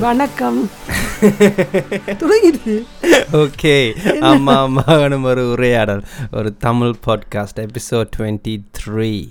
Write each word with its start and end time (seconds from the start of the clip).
வணக்கம். 0.00 0.70
தொடங்கிடுது 2.20 2.82
ஓகே. 3.32 3.74
அம்மா 4.18 4.66
மகனும் 4.66 5.24
ஒரு 5.24 5.50
உரையாடல் 5.50 6.02
ஒரு 6.32 6.56
Tamil 6.56 6.94
podcast 7.06 7.60
episode 7.60 8.08
twenty 8.16 8.62
three 8.78 9.28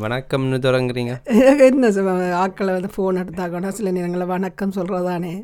வணக்கம்னு 0.00 0.58
தொடங்குறீங்க? 0.66 1.12
என்ன 1.58 2.34
ஆட்களை 2.36 2.72
வந்து 2.72 2.90
ஃபோன் 2.96 3.16
எடுத்தாக்கணும் 3.16 3.68
சில 3.68 3.90
நேரங்களில் 3.90 4.26
வணக்கம் 4.26 4.72
சொல்கிறதானே 4.72 5.34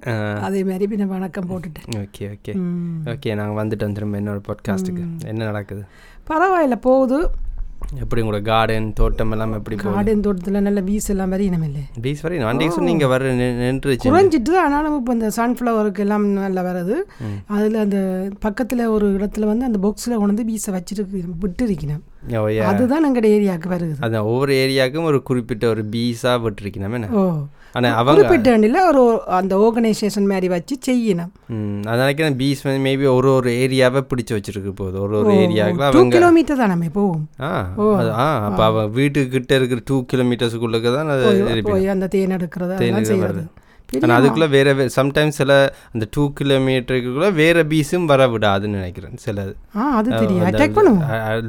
அதே 0.41 0.64
மாதிரி 0.64 0.96
பின்ன 0.96 1.07
வணக்கம் 1.07 1.51
போட்டுட்டேன். 1.51 1.96
Okay 1.96 2.37
okay. 2.37 2.55
ஓகே 3.05 3.35
நாங்கள் 3.35 3.67
வந்துட்டோம் 3.67 3.93
திரும்ப 3.93 4.17
இன்னொரு 4.17 4.41
பாட்காஸ்ட்டுக்கு 4.48 5.05
என்ன 5.25 5.45
நடக்குது? 5.45 5.84
பரவாயில்ல 6.30 6.75
போகுது. 6.80 7.30
எப்படி 8.01 8.23
உங்களோட 8.23 8.43
கார்டன் 8.43 8.93
தோட்டம் 8.93 9.30
எல்லாம் 9.30 9.53
எப்படி 9.53 9.77
கார்டன் 9.77 10.21
தோட்டத்தில் 10.21 10.61
நல்ல 10.61 10.80
வீஸ் 10.80 11.09
எல்லாம் 11.09 11.29
வரையினம் 11.29 11.62
இல்லை. 11.62 11.80
பீஸ் 12.01 12.21
வரை 12.21 12.39
அன்றைக்கு 12.39 12.77
சொன்னீங்க 12.77 13.07
வர 13.07 13.34
நின்- 13.34 13.37
நின்றுச்சு. 13.37 13.98
குறைஞ்சிட்டு 14.05 14.43
தான். 14.43 14.65
ஆனாலும் 14.65 14.98
இப்போ 14.98 15.12
இந்த 15.12 15.30
சன்ஃப்ளவருக்கு 15.37 15.98
எல்லாம் 15.98 16.27
நல்லா 16.27 16.62
வருது 16.62 16.95
அதில் 17.47 17.75
அந்த 17.75 18.29
பக்கத்தில் 18.41 18.87
ஒரு 18.87 19.12
இடத்துல 19.12 19.47
வந்து 19.47 19.65
அந்த 19.65 19.79
பாக்ஸில் 19.79 20.17
கொண்டு 20.17 20.45
வீசை 20.45 20.75
வச்சுட்டு 20.75 21.07
விட்டு 21.39 21.67
இருக்கணும். 21.67 22.65
அதுதான் 22.65 23.05
எங்கள் 23.05 23.31
ஏரியாவுக்கு 23.31 23.70
வருது. 23.70 23.95
அதான் 24.01 24.23
ஒவ்வொரு 24.23 24.53
ஏரியாவுக்கும் 24.55 25.03
ஒரு 25.03 25.23
குறிப்பிட்ட 25.23 25.69
ஒரு 25.69 25.84
பீஸாக 25.91 26.39
விட்டுருக்கணும் 26.39 26.93
என்ன? 26.93 27.09
ஓ. 27.11 27.43
ஆனால் 27.77 27.97
அவங்க 28.01 28.27
குறிப்பிட்ட 28.29 28.83
ஒரு 28.91 29.03
அந்த 29.39 29.55
ஆர்கனைசேஷன் 29.65 30.29
மாதிரி 30.30 30.48
வச்சு 30.55 30.75
செய்யணும். 30.87 31.33
அது 31.89 31.98
நினைக்கிறேன் 32.03 32.39
பீஸ் 32.41 32.62
மேபி 32.87 33.07
ஒரு 33.17 33.29
ஒரு 33.39 33.51
ஏரியாவை 33.65 34.01
பிடிச்சி 34.11 34.33
வச்சிருக்கு 34.37 34.73
போகுது. 34.80 34.97
ஒரு 35.07 35.15
ஒரு 35.21 35.34
ஏரியாவுக்கு 35.43 35.93
டூ 35.98 36.05
கிலோமீட்டர் 36.17 36.61
தான் 36.62 36.73
நம்ம 36.75 36.89
போவோம்? 36.97 37.27
ஆ 38.25 38.27
அப்போ 38.48 38.65
அவன் 38.70 38.91
வீட்டுக்கு 38.98 39.34
கிட்ட 39.37 39.55
இருக்கிற 39.61 39.83
டூ 39.91 39.98
கிலோமீட்டர்ஸுக்குள்ளக்கு 40.12 40.92
தான் 40.97 41.12
அது 41.15 41.92
அந்த 41.95 42.09
தேன் 42.17 42.34
எடுக்கிறது 42.39 43.06
செய்யறது. 43.12 43.45
ஆனால் 44.03 44.17
அதுக்குள்ளே 44.19 44.47
வேற 44.55 44.69
சம்டைம்ஸ் 44.97 45.37
சில 45.41 45.53
அந்த 45.95 46.05
டூ 46.15 46.22
கிலோமீட்டருக்குள்ளே 46.39 47.28
வேற 47.41 47.62
பீஸும் 47.72 48.09
வர 48.12 48.22
விடாதுன்னு 48.33 48.78
நினைக்கிறேன். 48.81 49.15
சில 49.25 49.45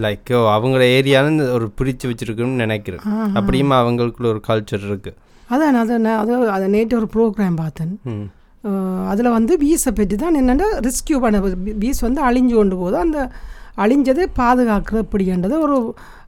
லைக் 0.06 0.34
அவங்களோட 0.56 0.88
ஏரியான்னு 0.98 1.48
ஒரு 1.56 1.68
பிரித்து 1.80 2.12
வச்சிருக்குன்னு 2.12 2.64
நினைக்கிறேன். 2.66 3.06
அப்படியும் 3.42 3.74
அவங்களுக்குள்ள 3.80 4.30
ஒரு 4.34 4.44
கல்ச்சர் 4.50 4.86
இருக்கு. 4.90 5.14
அதான் 5.50 5.80
அதை 5.84 5.98
நான் 6.06 6.20
அது 6.22 6.34
அதை 6.56 6.66
நேற்று 6.76 6.98
ஒரு 7.00 7.08
ப்ரோக்ராம் 7.16 7.60
பார்த்தேன். 7.64 7.94
அதில் 9.12 9.36
வந்து 9.38 9.54
பீஸை 9.64 9.92
பற்றி 10.00 10.16
தான் 10.24 10.38
என்னென்னா 10.42 10.68
ரெஸ்கியூ 10.88 11.18
பண்ண 11.26 11.38
பீஸ் 11.84 12.02
வந்து 12.08 12.22
அழிஞ்சு 12.30 12.56
கொண்டு 12.60 12.76
போகுது. 12.82 12.98
அந்த 13.06 13.20
அழிஞ்சதை 13.84 14.26
பாதுகாக்கிறது 14.42 15.04
எப்படின்றது 15.06 15.56
ஒரு 15.66 15.78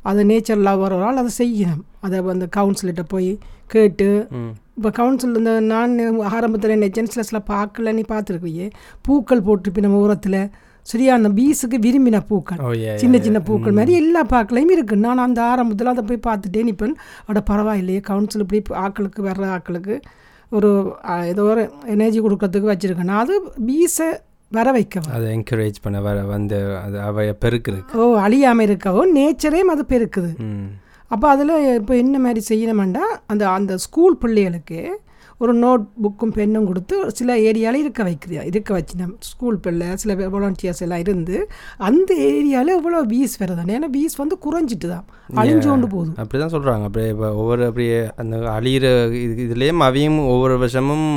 அது 0.09 0.21
நேச்சர் 0.31 0.61
லவர் 0.67 0.95
ஒரு 0.97 1.05
ஆள் 1.07 1.21
அதை 1.21 1.31
செய்யணும் 1.37 1.83
அதை 2.05 2.17
வந்து 2.29 2.45
கவுன்சிலிட்ட 2.57 3.03
போய் 3.13 3.31
கேட்டு 3.73 4.07
இப்போ 4.77 4.89
கவுன்சில் 4.99 5.37
இந்த 5.39 5.53
நான் 5.71 5.93
ஆரம்பத்தில் 6.35 6.75
என்ன 6.75 6.87
ஜென்ஸ்லஸில் 6.97 7.47
பார்க்கல 7.53 7.93
நீ 7.97 8.03
பார்த்துருக்கியே. 8.11 8.67
பூக்கள் 9.05 9.45
போட்டு 9.47 9.83
நம்ம 9.85 9.99
ஓரத்தில் 10.05 10.39
சரியா 10.91 11.11
அந்த 11.17 11.29
பீஸுக்கு 11.37 11.77
விரும்பின 11.85 12.21
பூக்கள் 12.29 12.61
சின்ன 13.01 13.15
சின்ன 13.25 13.39
பூக்கள் 13.49 13.77
மாதிரி 13.79 13.93
எல்லா 14.01 14.21
பாக்களையும் 14.33 14.73
இருக்கு. 14.75 14.95
நான் 15.05 15.25
அந்த 15.25 15.39
ஆரம்பத்தில் 15.51 15.91
அதை 15.93 16.03
போய் 16.09 16.25
பார்த்துட்டே 16.27 16.63
நிற்பேன் 16.69 16.95
அட 17.29 17.41
பரவாயில்லையே 17.51 18.01
கவுன்சில் 18.09 18.43
இப்படி 18.45 18.61
ஆக்களுக்கு 18.85 19.21
வர்ற 19.27 19.45
ஆக்களுக்கு 19.57 19.95
ஒரு 20.51 20.69
ஏதோ 21.31 21.43
ஒரு 21.53 21.63
எனர்ஜி 21.95 22.19
கொடுக்கறதுக்கு 22.25 22.71
வச்சுருக்கேன். 22.71 23.09
நான் 23.11 23.23
அது 23.25 23.35
பீஸை 23.67 24.09
வர 24.51 24.67
வைக்கவும் 24.77 25.15
அதை 25.15 25.25
என்கரேஜ் 25.37 25.75
பண்ண 25.83 25.97
வர 26.05 26.19
வந்து 26.35 26.59
அது 26.83 26.97
அவைய 27.07 27.33
பெருக்குறதுக்கு 27.43 27.99
ஓ 28.03 28.05
அழியாமல் 28.25 28.65
இருக்கவும் 28.67 29.11
நேச்சரையும் 29.17 29.73
அது 29.73 29.83
பெருக்குது. 29.93 30.31
அப்போ 31.11 31.27
அதில் 31.33 31.53
இப்போ 31.79 31.93
என்ன 32.03 32.15
மாதிரி 32.23 32.41
செய்யணுமெண்டா 32.49 33.03
அந்த 33.33 33.43
அந்த 33.57 33.75
ஸ்கூல் 33.85 34.17
பிள்ளைகளுக்கு 34.23 34.79
ஒரு 35.43 35.53
நோட் 35.63 35.83
புக்கும் 36.03 36.33
பெண்ணும் 36.37 36.65
கொடுத்து 36.69 36.95
சில 37.19 37.35
ஏரியாவில் 37.49 37.81
இருக்க 37.83 38.01
வைக்குது. 38.07 38.35
இருக்க 38.49 38.69
வச்சு 38.77 38.95
நம்ம 39.01 39.15
ஸ்கூல் 39.29 39.59
பிள்ளை 39.65 39.87
சில 40.01 40.15
வாலண்டியர்ஸ் 40.33 40.83
எல்லாம் 40.85 41.03
இருந்து 41.05 41.37
அந்த 41.89 42.09
ஏரியாவில் 42.29 42.73
எவ்வளோ 42.79 42.99
வீஸ் 43.13 43.35
வருதானே 43.43 43.75
ஏன்னா 43.77 43.89
வீஸ் 43.95 44.19
வந்து 44.21 44.37
குறைஞ்சிட்டு 44.45 44.89
தான். 44.93 45.05
அழிஞ்சு 45.41 45.67
கொண்டு 45.71 45.87
போகுது. 45.93 46.11
அப்படி 46.23 46.39
தான் 46.43 46.53
சொல்கிறாங்க 46.55 46.83
அப்படியே 46.89 47.09
இப்போ 47.13 47.27
ஒவ்வொரு 47.41 47.63
அப்படியே 47.69 47.97
அந்த 48.21 48.35
அழியிற 48.57 48.85
இது 49.23 49.33
இதுலேயும் 49.45 49.83
அவையும் 49.87 50.19
ஒவ்வொரு 50.33 50.57
வருஷமும் 50.63 51.07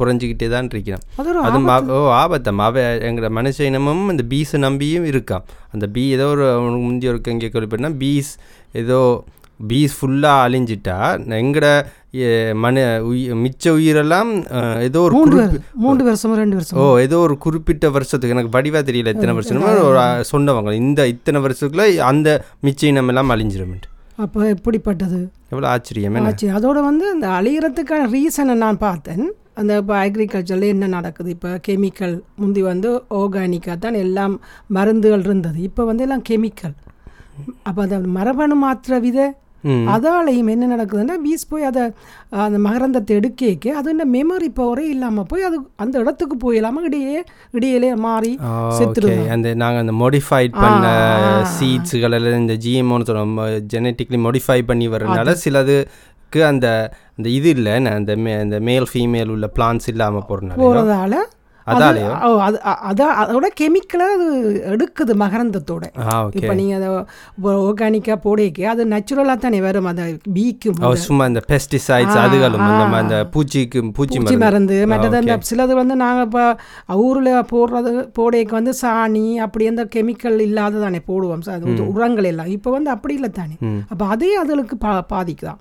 குறைஞ்சிக்கிட்டே 0.00 0.48
தான் 0.54 0.70
இருக்கிறான். 0.74 1.04
அது 1.48 1.90
ஓ 1.96 2.00
ஆபத்தம் 2.22 2.62
அவ 2.68 2.86
எங்கிற 3.10 3.28
மனுஷ 3.40 3.66
இனமும் 3.70 4.04
இந்த 4.14 4.24
பீஸை 4.32 4.60
நம்பியும் 4.68 5.08
இருக்காம் 5.12 5.46
அந்த 5.74 5.86
பீ 5.96 6.02
ஏதோ 6.16 6.26
ஒரு 6.36 6.46
முந்தி 6.86 7.08
ஒரு 7.12 7.20
எங்கே 7.34 7.48
கேள்விப்பட்டா 7.54 7.92
பீஸ் 8.02 8.32
ஏதோ 8.82 8.98
பீஸ் 9.68 9.94
ஃபுல்லாக 9.98 10.44
அழிஞ்சிட்டா 10.46 10.96
எங்கட 11.40 11.66
மனு 12.62 12.82
உயி 13.08 13.22
மிச்ச 13.44 13.64
உயிரெல்லாம் 13.78 14.30
ஏதோ 14.86 15.00
ஒரு 15.06 15.14
மூன்று 15.84 16.04
வருஷம் 16.08 16.34
ரெண்டு 16.42 16.56
வருஷம்? 16.58 16.78
ஓ 16.82 16.84
ஏதோ 17.06 17.16
ஒரு 17.26 17.34
குறிப்பிட்ட 17.44 17.88
வருஷத்துக்கு 17.96 18.36
எனக்கு 18.36 18.54
வடிவா 18.56 18.80
தெரியல 18.88 19.12
எத்தனை 19.14 19.34
வருஷம் 19.38 19.66
ஒரு 19.88 20.00
சொன்னவங்க. 20.32 20.72
இந்த 20.84 21.00
இத்தனை 21.14 21.40
வருஷத்துக்குள்ள 21.46 21.86
அந்த 22.10 22.28
மிச்ச 22.68 22.90
இனம் 22.92 23.10
எல்லாம் 23.12 23.32
அழிஞ்சிருமெண்ட் 23.34 23.86
அப்போ 24.24 24.40
எப்படிப்பட்டது? 24.54 25.18
எவ்வளோ 25.52 25.68
ஆச்சரியம் 25.74 26.16
என்ன? 26.18 26.30
ஆச்சு 26.30 26.48
அதோட 26.56 26.78
வந்து 26.88 27.04
அந்த 27.14 27.26
அழியறதுக்கான 27.36 28.08
ரீசனை 28.14 28.54
நான் 28.64 28.80
பார்த்தேன். 28.88 29.24
அந்த 29.60 29.72
இப்போ 29.80 29.94
அக்ரிகல்ச்சரில் 30.02 30.72
என்ன 30.74 30.88
நடக்குது? 30.96 31.30
இப்போ 31.36 31.50
கெமிக்கல் 31.66 32.14
முந்தி 32.40 32.62
வந்து 32.70 32.90
ஆர்கானிக்காக 33.20 33.76
தான் 33.84 33.98
எல்லாம் 34.04 34.34
மருந்துகள் 34.76 35.24
இருந்தது. 35.28 35.58
இப்போ 35.68 35.84
வந்து 35.90 36.04
எல்லாம் 36.06 36.24
கெமிக்கல் 36.30 36.76
அப்போ 37.68 37.80
அந்த 37.86 37.98
மரபணு 38.18 38.56
மாற்ற 38.64 38.98
வித 39.06 39.18
அதாலையும் 39.64 40.48
என்ன 40.48 40.76
நடக்குதுன்னா 40.76 41.16
வீஸ் 41.22 41.48
போய் 41.48 41.62
அதை 41.62 41.82
அந்த 42.30 42.58
மகரந்தத்தை 42.58 43.16
எடுக்க 43.16 43.72
அது 43.72 43.90
இந்த 43.90 44.04
மெமரி 44.06 44.48
பவரே 44.56 44.86
இல்லாமல் 44.88 45.26
போய் 45.26 45.42
அது 45.42 45.58
அந்த 45.76 45.98
இடத்துக்கு 45.98 46.36
போயிடாமல் 46.36 46.82
இடையே 46.82 47.24
இடையிலே 47.50 47.94
மாறி 47.94 48.38
செத்துருது 48.78 49.26
அந்த 49.28 49.54
நாங்கள் 49.54 49.80
அந்த 49.80 49.92
மோடிஃபைட் 49.92 50.54
பண்ண 50.60 50.86
சீட்ஸுகள் 51.58 52.12
எல்லாம் 52.12 52.40
இந்த 52.40 52.54
ஜிஎம்ஓன்னு 52.54 53.04
சொல்கிறோம் 53.04 53.36
ஜெனட்டிக்லி 53.74 54.20
மோடிஃபை 54.20 54.62
பண்ணி 54.62 54.88
வரனால 54.88 55.34
சிலதுக்கு 55.34 56.42
அந்த 56.44 56.94
அந்த 57.16 57.28
இது 57.28 57.50
இல்லை 57.50 57.74
அந்த 57.90 58.16
மே 58.16 58.32
அந்த 58.34 58.60
மேல் 58.60 58.86
ஃபீமேல் 58.92 59.28
உள்ள 59.28 59.46
பிளான்ஸ் 59.54 59.88
இல்லாமல் 59.88 60.26
போகிறனால 60.28 61.14
அதான் 62.88 63.14
அதோட 63.22 63.46
கெமிக்கலை 63.60 64.06
அது 64.10 64.26
எடுக்குது 64.70 65.12
மகரந்தத்தோட. 65.20 65.84
இப்போ 66.38 66.54
நீங்கள் 66.54 66.78
அதை 66.78 66.88
ஆர்கானிக்காக 67.62 68.18
போடைக்க 68.24 68.38
அது 68.68 68.82
நேச்சுரலாக 68.86 69.38
தானே 69.38 69.60
வரும் 69.60 69.88
அதை 69.88 70.04
பீக்கும் 70.34 70.78
சும்மா 71.04 71.24
இந்த 71.26 71.42
பெஸ்டிசைட்ஸ் 71.48 72.18
அதுகளும் 72.24 72.64
அந்த 72.66 72.84
ம- 72.86 73.00
அந்த 73.00 73.16
பூச்சிக்கு 73.32 73.78
பூச்சி 73.92 74.16
மருந்து. 74.40 74.76
மற்றது 74.92 75.16
அந்த 75.16 75.48
சிலது 75.50 75.74
வந்து 75.76 75.96
நாங்கள் 75.96 76.26
இப்போ 76.26 76.44
ஊரில் 77.02 77.18
போடுறது 77.50 77.90
போடைக்கு 78.18 78.52
வந்து 78.52 78.74
சாணி 78.80 79.26
அப்படி 79.40 79.66
அந்த 79.68 79.84
கெமிக்கல் 79.94 80.38
இல்லாத 80.40 80.80
தானே 80.80 81.00
போடுவோம் 81.06 81.42
சார் 81.42 81.58
அது 81.58 81.68
உரங்கள் 81.92 82.24
எல்லாம். 82.24 82.50
இப்போ 82.50 82.70
வந்து 82.70 82.90
அப்படி 82.90 83.14
இல்லை 83.14 83.30
தானே. 83.32 83.56
அப்போ 83.90 84.04
அதே 84.08 84.30
அதுகளுக்கு 84.38 84.76
பா 84.78 84.92
பாதிக்குதான் 85.10 85.60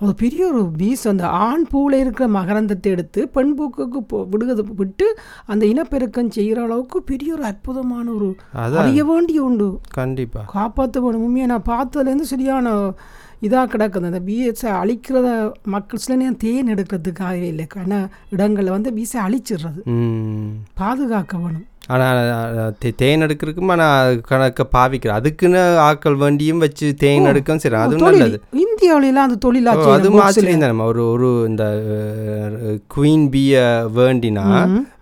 ஒரு 0.00 0.14
பெரிய 0.14 0.46
ஒரு 0.46 0.70
பீஸ் 0.76 1.08
அந்த 1.08 1.28
ஆண் 1.28 1.64
பூவில் 1.72 1.92
இருக்கிற 1.92 2.28
மகரந்தத்தை 2.28 2.92
எடுத்து 2.92 3.28
பெண் 3.28 3.54
பூக்குக்கு 3.54 4.00
போ- 4.00 4.28
விடுகிறது 4.28 4.64
விட்டு 4.76 5.18
அந்த 5.46 5.66
இனப்பெருக்கம் 5.66 6.30
செய்கிற 6.30 6.62
அளவுக்கு 6.62 7.02
பெரிய 7.02 7.32
ஒரு 7.32 7.44
அற்புதமான 7.44 8.10
ஒரு 8.10 8.36
அறிய 8.78 9.04
வேண்டிய 9.04 9.42
உண்டு. 9.42 9.80
கண்டிப்பா. 9.90 10.40
காப்பாற்ற 10.46 11.00
வேணும். 11.00 11.24
உண்மையாக 11.24 11.60
நான் 11.64 11.88
பார்த்ததுலேருந்து 11.88 12.20
சரியான 12.20 12.74
இதாக 13.42 13.66
கிடக்குது. 13.66 14.04
அந்த 14.04 14.20
பீஸை 14.26 14.64
அழிக்கிறத 14.64 15.52
மக்கள் 15.64 16.00
சில 16.00 16.18
நேரம் 16.18 16.36
தேன் 16.36 16.74
எடுக்கிறதுக்காகவே 16.74 17.42
இல்லை. 17.42 17.66
ஆனால் 17.76 18.08
இடங்களில் 18.30 18.70
வந்து 18.70 18.90
பீஸை 18.90 19.16
அழிச்சிடுறது. 19.26 19.88
பாதுகாக்க 20.74 21.38
வேணும். 21.38 21.66
ஆனால் 21.86 22.74
தேன் 22.96 23.20
எடுக்கிறதுக்கும் 23.20 23.70
ஆனால் 23.70 24.20
கணக்க 24.30 24.56
பாவிக்கிறேன். 24.72 25.12
அதுக்குன்னு 25.12 25.78
ஆட்கள் 25.78 26.14
வண்டியும் 26.14 26.58
வச்சு 26.58 26.94
தேன் 26.94 27.22
எடுக்கவும் 27.22 27.56
சரி 27.56 27.74
அதுவும் 27.74 28.08
நல்லது. 28.10 28.40
இந்தியாவிலாம் 28.82 29.26
அது 29.26 29.36
தொழிலாச்சு 29.42 29.88
அது 29.90 30.08
ஆச்சரியம் 30.22 30.62
தானே 30.62 30.86
ஒரு 30.86 31.02
ஒரு 31.10 31.28
இந்த 31.48 31.64
குவீன் 32.92 33.26
பீய 33.32 33.56
வேண்டினா 33.96 34.46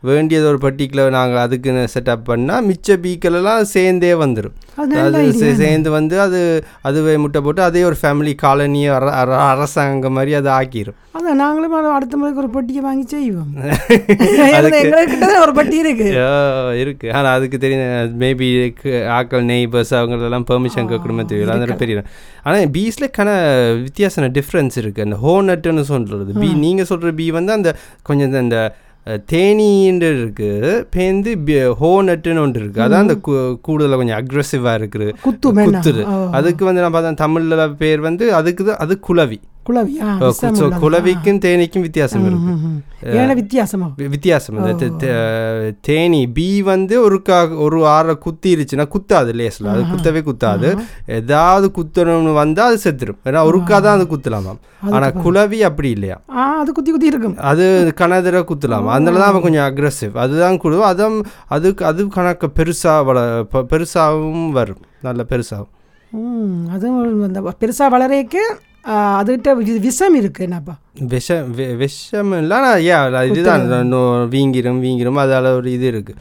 வேண்டியது 0.09 0.47
ஒரு 0.51 0.59
பர்டிகுலர் 0.63 1.15
நாங்கள் 1.15 1.43
அதுக்குன்னு 1.43 1.83
செட்டப் 1.95 2.29
பண்ணால் 2.29 2.67
மிச்ச 2.69 2.97
பீக்கள் 3.03 3.37
எல்லாம் 3.39 3.65
சேர்ந்தே 3.73 4.13
வந்துடும் 4.21 4.57
அது 5.01 5.23
சேர்ந்து 5.59 5.91
வந்து 5.97 6.17
அது 6.21 6.41
அதுவே 6.83 7.15
முட்டை 7.17 7.41
போட்டு 7.43 7.63
அதே 7.63 7.83
ஒரு 7.85 7.97
ஃபேமிலி 8.01 8.33
காலனி 8.39 8.83
அர 8.91 9.11
அர- 9.21 9.43
அரசாங்கம் 9.49 10.17
மாதிரி 10.17 10.35
அதை 10.35 10.51
ஆக்கிரும். 10.55 10.97
அதான் 11.15 11.39
நாங்களும் 11.41 11.73
அடுத்த 11.91 12.15
முறைக்கு 12.17 12.41
ஒரு 12.41 12.51
பெட்டியை 12.51 12.83
வாங்கி 12.83 13.05
செய்வோம். 13.09 13.51
ஒரு 15.43 15.53
பட்டி 15.53 15.77
இருக்கு. 15.79 16.07
இருக்கு. 16.83 17.07
ஆனால் 17.13 17.35
அதுக்கு 17.35 17.59
தெரியும் 17.59 17.83
மேபி 18.21 18.49
ஆக்கள் 19.17 19.45
நெய்பர்ஸ் 19.49 19.93
அவங்களெல்லாம் 19.99 20.47
பெர்மிஷன் 20.51 20.91
கேட்கணுமே 20.91 21.25
தெரியல 21.27 21.55
அதனால 21.55 21.77
பெரிய 21.77 22.05
ஆனால் 22.45 22.71
பீஸில் 22.75 23.15
கன 23.17 23.31
வித்தியாசம் 23.79 24.35
டிஃப்ரென்ஸ் 24.35 24.77
இருக்குது 24.77 25.07
அந்த 25.07 25.19
ஹோனட்டுன்னு 25.23 25.85
சொல்கிறது 25.89 26.33
பீ 26.35 26.49
நீங்கள் 26.59 26.87
சொல்கிற 26.87 27.13
பீ 27.17 27.27
வந்து 27.33 27.53
அந்த 27.53 27.73
கொஞ்சம் 28.03 28.55
அஹ், 29.07 29.21
தேனீன்னு 29.29 30.09
இருக்கு. 30.15 30.49
பேந்து 30.95 31.31
ஹோனட்டுன்னு 31.81 32.41
ஒன்று 32.41 32.61
இருக்குது 32.61 32.85
அதான் 32.85 33.05
அந்த 33.05 33.15
கூடுதலாக 33.63 33.97
கொஞ்சம் 33.97 34.19
அக்ரெசிவாக 34.19 34.79
இருக்குது. 34.79 35.07
குத்து 35.23 35.93
அதுக்கு 36.33 36.65
வந்து 36.65 36.83
நான் 36.83 36.91
பார்த்தேன் 36.91 37.23
தமிழில் 37.23 37.55
பேர் 37.79 38.01
வந்து 38.01 38.27
அதுக்கு 38.35 38.65
தான் 38.65 38.79
அது 38.79 38.95
குளவி 39.01 39.39
குளவி 39.67 39.95
ஆ, 40.01 40.11
ஓ, 40.17 40.29
விஷம் 40.29 40.53
கு- 40.53 40.59
so 40.59 40.65
உள்ளது. 40.65 40.79
குளவிக்கும் 40.83 41.41
தேனீக்கும் 41.43 41.83
வித்தியாசம் 41.85 42.23
இருக்கு 42.27 42.53
வித்தியாசமா 43.39 43.87
வித்தியாசம் 44.07 44.57
தேனி 45.83 46.21
பி 46.33 46.47
வந்து 46.67 46.95
ஒரு 47.03 47.17
ஒரு 47.65 47.79
ஆற 47.93 48.15
குத்திருச்சுன்னா 48.25 48.87
குத்தாது 48.93 49.31
லேஸ்ல 49.39 49.71
அது 49.73 49.83
குத்தவே 49.91 50.21
குத்தாது 50.25 50.69
ஏதாவது 51.19 51.69
குத்தணும்னு 51.77 52.33
வந்தா 52.39 52.65
அது 52.67 52.79
செத்துரும் 52.85 53.21
ஏன்னா 53.27 53.43
ஒருக்கா 53.49 53.79
தான் 53.81 53.97
அது 53.97 54.07
குத்தலாமாம் 54.13 54.61
ஆனா 54.91 55.09
குளவி 55.21 55.61
அப்படி 55.69 55.91
இல்லையா 55.97 56.17
அது 56.55 56.73
குத்தி 56.73 56.91
குத்தி 56.91 57.11
இருக்கும் 57.11 57.37
அது 57.51 57.67
கனதர 57.99 58.43
குத்தலாம் 58.47 58.89
அதனால 58.91 59.19
தான் 59.19 59.31
அவன் 59.31 59.47
கொஞ்சம் 59.47 59.67
அக்ரஸிவ் 59.69 60.17
அதுதான் 60.25 60.59
குழு 60.63 60.81
அதான் 60.89 61.19
அதுக்கு 61.51 61.85
அது 61.87 62.09
கணக்கு 62.15 62.49
பெருசா 62.59 62.95
வள 63.09 63.19
பெ- 63.53 63.67
பெருசாவும் 63.71 64.49
வரும் 64.55 64.83
நல்ல 65.03 65.23
பெருசாகும் 65.31 65.73
அதுவும் 66.71 66.99
அந்த 67.27 67.41
பெருசாக 67.61 67.89
வளரேக்கு 67.93 68.43
அதுகிட்ட 69.15 69.51
விஷம் 69.81 70.15
இருக்கு 70.15 70.43
என்னப்பா? 70.45 70.75
விஷம் 71.09 71.49
விஷம் 71.77 72.33
இல்லை 72.39 72.57
ஆனால் 72.57 72.83
ஏ 72.85 72.95
இதுதான் 73.31 73.65
வீங்கிரும் 74.33 74.81
வீங்கிரும் 74.85 75.23
அதால 75.25 75.53
ஒரு 75.55 75.71
இது 75.73 75.87
இருக்கு. 75.87 76.15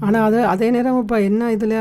ஆனால் 0.00 0.22
அது 0.22 0.46
அதே 0.46 0.70
நேரம் 0.70 1.00
இப்போ 1.00 1.20
என்ன 1.20 1.50
இதில் 1.50 1.76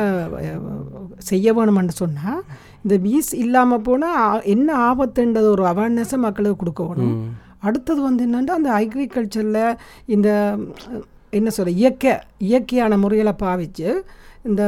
செய்ய 1.22 1.54
வேணும்னு 1.54 1.96
சொன்னால் 1.96 2.42
இந்த 2.84 2.96
வீஸ் 3.06 3.32
இல்லாமல் 3.36 3.82
போனால் 3.82 4.42
என்ன 4.46 4.70
ஆபத்துன்றது 4.90 5.48
ஒரு 5.50 5.66
அவேர்னஸை 5.66 6.18
மக்களுக்கு 6.18 6.56
கொடுக்க 6.56 6.84
வேணும். 6.84 7.16
ம். 7.18 7.30
அடுத்தது 7.62 8.02
வந்து 8.02 8.26
என்னன்னா 8.26 8.54
அந்த 8.58 8.72
அக்ரிகல்ச்சரில் 8.80 9.64
இந்த 10.06 10.30
என்ன 11.34 11.50
சொல்ற 11.58 11.72
இயற்கை 11.76 12.14
இயற்கையான 12.40 12.98
முறைகளை 12.98 13.34
பாவிச்சு 13.42 13.90
இந்த 14.46 14.64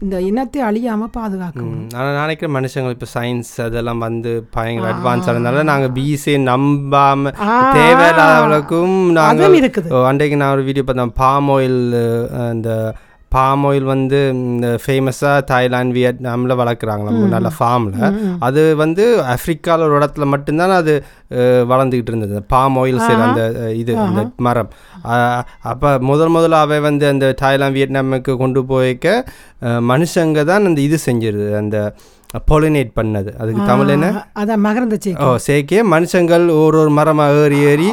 இந்த 0.00 0.16
இனத்தை 0.26 0.60
அழியாமல் 0.62 1.12
பாதுகாக்கணும். 1.16 1.74
ம். 1.78 1.88
ஆனா 1.94 2.06
நான் 2.08 2.22
நினைக்கிறேன் 2.22 2.54
மனுஷங்க 2.54 2.92
இப்போ 2.94 3.08
சயின்ஸ் 3.14 3.50
அதெல்லாம் 3.64 4.00
வந்து 4.00 4.30
பயங்கர 4.50 4.88
அட்வான்ஸ் 4.92 5.28
ஆனதுனால 5.28 5.64
நாங்க 5.64 5.88
பிஎஸ்ஏ 5.96 6.36
நம்பாம 6.46 7.32
தேவையில்லாத 7.74 8.22
அளவுக்கும் 8.38 8.96
நாங்கள் 9.18 9.58
இருக்குது. 9.60 9.90
அன்றைக்கு 10.06 10.36
நான் 10.36 10.54
ஒரு 10.56 10.64
வீடியோ 10.64 10.84
பார்த்தேன் 10.84 11.14
பாம் 11.18 11.50
ஆயில் 11.50 11.80
இந்த 12.50 12.70
பாம் 13.34 13.64
ஆயில் 13.68 13.86
வந்து 13.92 14.18
இந்த 14.34 14.68
ஃபேமஸாக 14.82 15.44
தாய்லாந்து 15.50 15.96
வியட்நாமில் 15.98 16.54
வளர்க்குறாங்களாம் 16.60 17.34
நல்ல 17.34 17.50
ஃபார்மில் 17.56 17.98
அது 18.46 18.62
வந்து 18.82 19.04
ஆஃப்ரிக்காவில் 19.34 19.86
ஒரு 19.88 19.98
இடத்துல 20.00 20.26
மட்டும்தான் 20.34 20.74
அது 20.80 20.94
வளர்ந்துக்கிட்டு 21.72 22.12
இருந்தது. 22.12 22.36
பாம் 22.54 22.78
ஆயில் 22.82 23.00
சரி 23.06 23.22
அந்த 23.28 23.42
இது 23.82 23.92
அந்த 24.06 24.22
மரம். 24.46 24.70
அப்போ 25.72 25.90
முதல் 26.10 26.34
முதல்ல 26.36 26.62
அவை 26.66 26.78
வந்து 26.88 27.06
அந்த 27.12 27.34
தாய்லாந்து 27.42 27.78
வியட்நாமுக்கு 27.80 28.34
கொண்டு 28.44 28.62
போய்க்க 28.72 29.16
மனுஷங்க 29.92 30.44
தான் 30.52 30.68
அந்த 30.70 30.82
இது 30.88 30.98
செஞ்சிருது. 31.08 31.48
அந்த 31.62 31.76
பொலினேட் 32.50 32.90
பண்ணது. 32.98 33.30
அதுக்கு 33.42 33.62
தமிழ் 33.70 33.92
என்ன? 33.94 34.08
அதான் 34.40 34.62
மகரந்த 34.66 34.96
ஓ 35.26 35.36
சேர்க்கே. 35.46 35.80
மனுஷங்கள் 35.94 36.44
ஒரு 36.62 36.76
ஒரு 36.82 36.90
மரமாக 36.98 37.40
ஏறி 37.44 37.58
ஏறி 37.70 37.88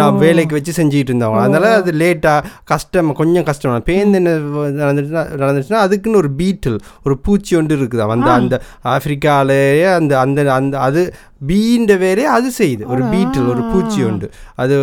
நான் 0.00 0.20
வேலைக்கு 0.24 0.56
வச்சு 0.58 0.72
செஞ்சுக்கிட்டு 0.78 1.12
இருந்தவங்க. 1.12 1.44
அதனால 1.46 1.74
அது 1.80 1.92
லேட்டாக 2.02 2.50
கஷ்டம் 2.72 3.12
கொஞ்சம் 3.20 3.48
கஷ்டம். 3.50 3.82
பேருந்து 3.90 4.18
என்ன 4.22 4.34
நடந்துச்சுன்னா 4.82 5.24
நடந்துச்சுன்னா 5.44 5.84
அதுக்குன்னு 5.86 6.20
ஒரு 6.24 6.30
பீட்டில் 6.40 6.78
ஒரு 7.06 7.16
பூச்சி 7.28 7.56
ஒன்று 7.60 7.76
இருக்குது? 7.76 8.04
அந்த 8.16 8.30
அந்த 8.40 8.60
ஆப்பிரிக்காலேயே 8.94 9.88
அந்த 10.00 10.12
அந்த 10.24 10.52
அந்த 10.58 10.76
அது 10.88 11.02
பீண்ட 11.48 11.94
வேறே 12.02 12.24
அது 12.34 12.48
செய்யுது. 12.58 12.84
ஒரு 12.92 13.02
பீட்டில் 13.12 13.48
ஒரு 13.54 13.62
பூச்சி 13.72 14.00
உண்டு 14.08 14.26
அது 14.62 14.76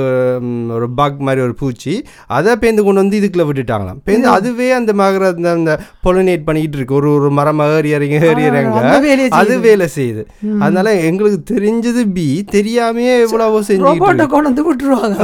ஒரு 0.78 0.88
பக் 1.00 1.24
மாதிரி 1.28 1.42
ஒரு 1.48 1.56
பூச்சி. 1.62 1.94
அதை 2.38 2.52
பேந்து 2.62 2.82
கொண்டு 2.88 3.02
வந்து 3.02 3.20
இதுக்குள்ள 3.22 3.46
விட்டுட்டாங்களாம். 3.48 4.02
பேந்து 4.10 4.30
அதுவே 4.38 4.68
அந்த 4.80 4.92
மகர 5.02 5.32
அந்த 5.36 5.50
அந்த 5.58 5.72
பொலினேட் 6.06 6.48
பண்ணிக்கிட்டு 6.50 6.80
இருக்கு. 6.80 7.00
ஒரு 7.00 7.10
ஒரு 7.20 7.32
மரம் 7.40 7.66
ஏறி 7.78 7.96
இறங்கி 7.98 8.20
ஏறி 8.30 8.44
இறங்க 8.52 8.73
அது 9.42 9.56
வேலை 9.68 9.88
செய்யுது. 9.98 10.24
அதனால 10.64 10.94
எங்களுக்கு 11.10 11.40
தெரிஞ்சது 11.54 12.04
பி 12.18 12.28
தெரியாமையே 12.56 13.16
எவ்வளவோ 13.26 13.62
செஞ்சுக்கிட்டு 13.70 14.04
ரோபோட்டை 14.04 14.28
கொண்டு 14.34 14.50
வந்து 14.50 14.66
விட்டுருவாங்க. 14.70 15.18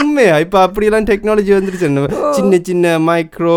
உண்மையா? 0.00 0.34
இப்போ 0.44 0.58
அப்படியெல்லாம் 0.66 1.06
டெக்னாலஜி 1.10 1.52
வந்துருச்சு. 1.56 1.88
சின்ன 2.36 2.58
சின்ன 2.68 2.92
மைக்ரோ 3.08 3.56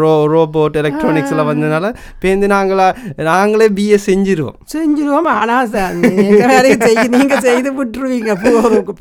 ரோ 0.00 0.12
ரோபோட் 0.34 0.78
எலக்ட்ரானிக்ஸ் 0.82 1.32
எல்லாம் 1.34 1.50
வந்ததுனால 1.50 1.86
பேருந்து 2.22 2.48
நாங்களா 2.54 2.86
நாங்களே 3.30 3.68
பிஏ 3.78 3.98
செஞ்சிருவோம். 4.08 4.58
செஞ்சிருவோம். 4.74 5.30
ஆனால் 5.40 5.70
சார் 5.74 5.94
நீங்கள் 5.94 7.10
நீங்கள் 7.16 7.44
செய்து 7.48 7.72
விட்டுருவீங்க. 7.80 8.30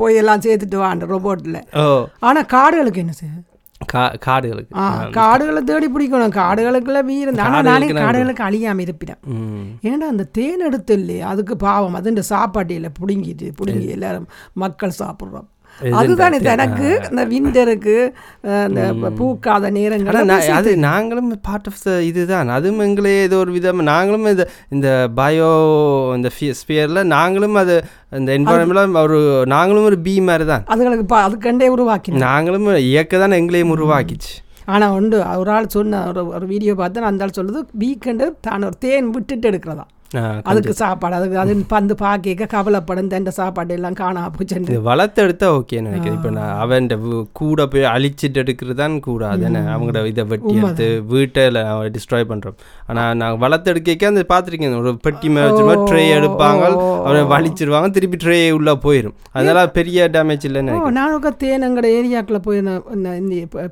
போய் 0.02 0.20
எல்லாம் 0.24 0.44
சேர்த்துட்டு 0.48 0.84
வாண்ட 0.86 1.08
ரோபோட்டில் 1.14 1.62
ஓ. 1.84 1.88
ஆனால் 2.30 2.50
காடுகளுக்கு 2.56 3.04
என்ன 3.06 3.16
செய்ய 3.22 3.34
கா 3.38 3.51
காடுகளுக்கு. 4.26 4.74
காடுகளை 5.20 5.62
தேடி 5.64 5.88
பிடிக்கணும். 5.96 6.36
காடுகளுக்குள்ள 6.42 7.00
வீரம். 7.12 7.42
ஆனால் 7.48 7.68
நானே 7.70 7.88
காடுகளுக்கு 8.02 8.44
அழியாமல் 8.50 8.86
இருப்பினேன் 8.86 9.22
ஏன்னா 9.90 10.10
அந்த 10.14 10.28
தேன் 10.40 10.66
எடுத்து 10.70 10.94
இல்லையா? 11.00 11.26
அதுக்கு 11.34 11.56
பாவம். 11.68 11.98
அது 12.00 12.14
இந்த 12.14 12.24
சாப்பாட்டியில் 12.34 12.96
பிடுங்கிட்டு 13.00 13.50
பிடுங்கி 13.62 13.90
எல்லாரும் 13.98 14.30
மக்கள் 14.64 15.00
சாப்பிட்றோம். 15.00 15.50
அதுதானே 16.00 16.38
தனக்கு 16.42 16.88
இந்த 17.08 17.24
விண்டருக்கு 17.32 17.96
அந்த 18.66 18.82
பூக்காத 19.18 19.72
நேரங்கள் 19.78 20.18
அது 20.58 20.72
நாங்களும் 20.86 21.30
பார்ட் 21.48 21.70
ஆஃப் 21.72 21.82
த 21.84 21.94
இதுதான். 22.10 22.52
அதுவும் 22.58 22.84
எங்களே 22.88 23.14
ஏதோ 23.24 23.40
ஒரு 23.44 23.52
விதம் 23.58 23.82
நாங்களும் 23.90 24.28
இந்த 24.32 24.46
இந்த 24.76 24.88
பயோ 25.20 25.50
இந்த 26.18 26.30
ஸ்பியரில் 26.60 27.10
நாங்களும் 27.16 27.58
அது 27.62 27.76
இந்த 28.20 28.32
என்வரன்மெண்ட்ல 28.38 29.04
ஒரு 29.08 29.20
நாங்களும் 29.54 29.88
ஒரு 29.90 30.00
பி 30.08 30.16
மாதிரி 30.30 30.48
தான் 30.52 30.66
அதுகளுக்கு 30.74 31.08
பா 31.12 31.20
அதுக்கண்டே 31.28 31.70
உருவாக்கினேன் 31.76 32.26
நாங்களும் 32.28 32.70
இயக்க 32.88 33.24
தான் 33.24 33.38
எங்களையும் 33.40 33.74
உருவாக்கிச்சு. 33.76 34.34
ஆனால் 34.68 34.94
உண்டு. 34.98 35.18
ஒரு 35.40 35.50
ஆள் 35.52 35.74
சொன்ன 35.76 36.02
ஒரு 36.10 36.22
ஒரு 36.36 36.46
வீடியோ 36.52 36.74
பார்த்து 36.80 37.10
அந்த 37.10 37.26
ஆள் 37.26 37.38
சொல்லுது 37.38 37.62
வீக்கெண்டு 37.82 38.26
தான் 38.46 38.68
ஒரு 38.68 38.78
தேன் 38.86 39.10
விட்டுட்டு 39.16 39.50
எடுக்கிறதா? 39.52 39.86
அதுக்கு 40.52 40.74
சாப்பாடு 40.82 41.16
அதுக்கு 41.18 41.38
அது 41.44 41.54
பந்து 41.74 41.96
பாக்க 42.02 42.48
கவலைப்படும் 42.54 43.12
தண்ட 43.14 43.32
சாப்பாடு 43.38 43.76
எல்லாம் 43.78 43.98
காணா 44.00 44.24
போச்சுன்னு. 44.38 44.70
இது 44.72 44.82
வளர்த்து 44.90 45.24
எடுத்தா 45.26 45.48
ஓகே 45.58 45.80
நினைக்கிறேன். 45.88 46.18
இப்போ 46.18 46.32
நான் 46.38 46.58
அவன் 46.64 46.90
கூட 47.40 47.68
போய் 47.74 47.86
அழிச்சிட்டு 47.94 48.42
எடுக்கிறது 48.44 48.76
தான் 48.82 49.00
கூடாது 49.08 49.46
என்ன? 49.50 49.62
அவங்களோட 49.76 50.04
இதை 50.14 50.24
வெட்டி 50.34 50.56
எடுத்து 50.58 50.88
வீட்டில் 51.14 51.60
டிஸ்ட்ராய் 51.96 52.28
பண்ணுறோம் 52.32 52.58
ஆனால் 52.88 53.16
நான் 53.22 53.40
வளர்த்து 53.46 53.72
எடுக்க 53.74 54.10
அந்த 54.12 54.26
பார்த்துருக்கேன் 54.34 54.78
ஒரு 54.82 54.94
பெட்டி 55.08 55.30
மேய்ச்சி 55.36 55.64
ட்ரே 55.92 56.04
எடுப்பாங்க 56.18 56.64
அவரை 57.06 57.24
வலிச்சிருவாங்க 57.34 57.90
திருப்பி 57.98 58.20
ட்ரே 58.26 58.40
உள்ளே 58.58 58.76
போயிடும் 58.88 59.16
அதனால 59.32 59.66
பெரிய 59.78 60.10
டேமேஜ் 60.18 60.48
இல்லைன்னு 60.50 60.78
நான் 61.00 61.30
தேன் 61.46 61.66
எங்கட 61.70 61.88
ஏரியாக்குள்ள 62.00 62.42
போய் 62.48 62.62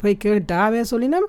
போய் 0.04 0.18
அவன் 0.66 0.90
சொல்லினா 0.94 1.20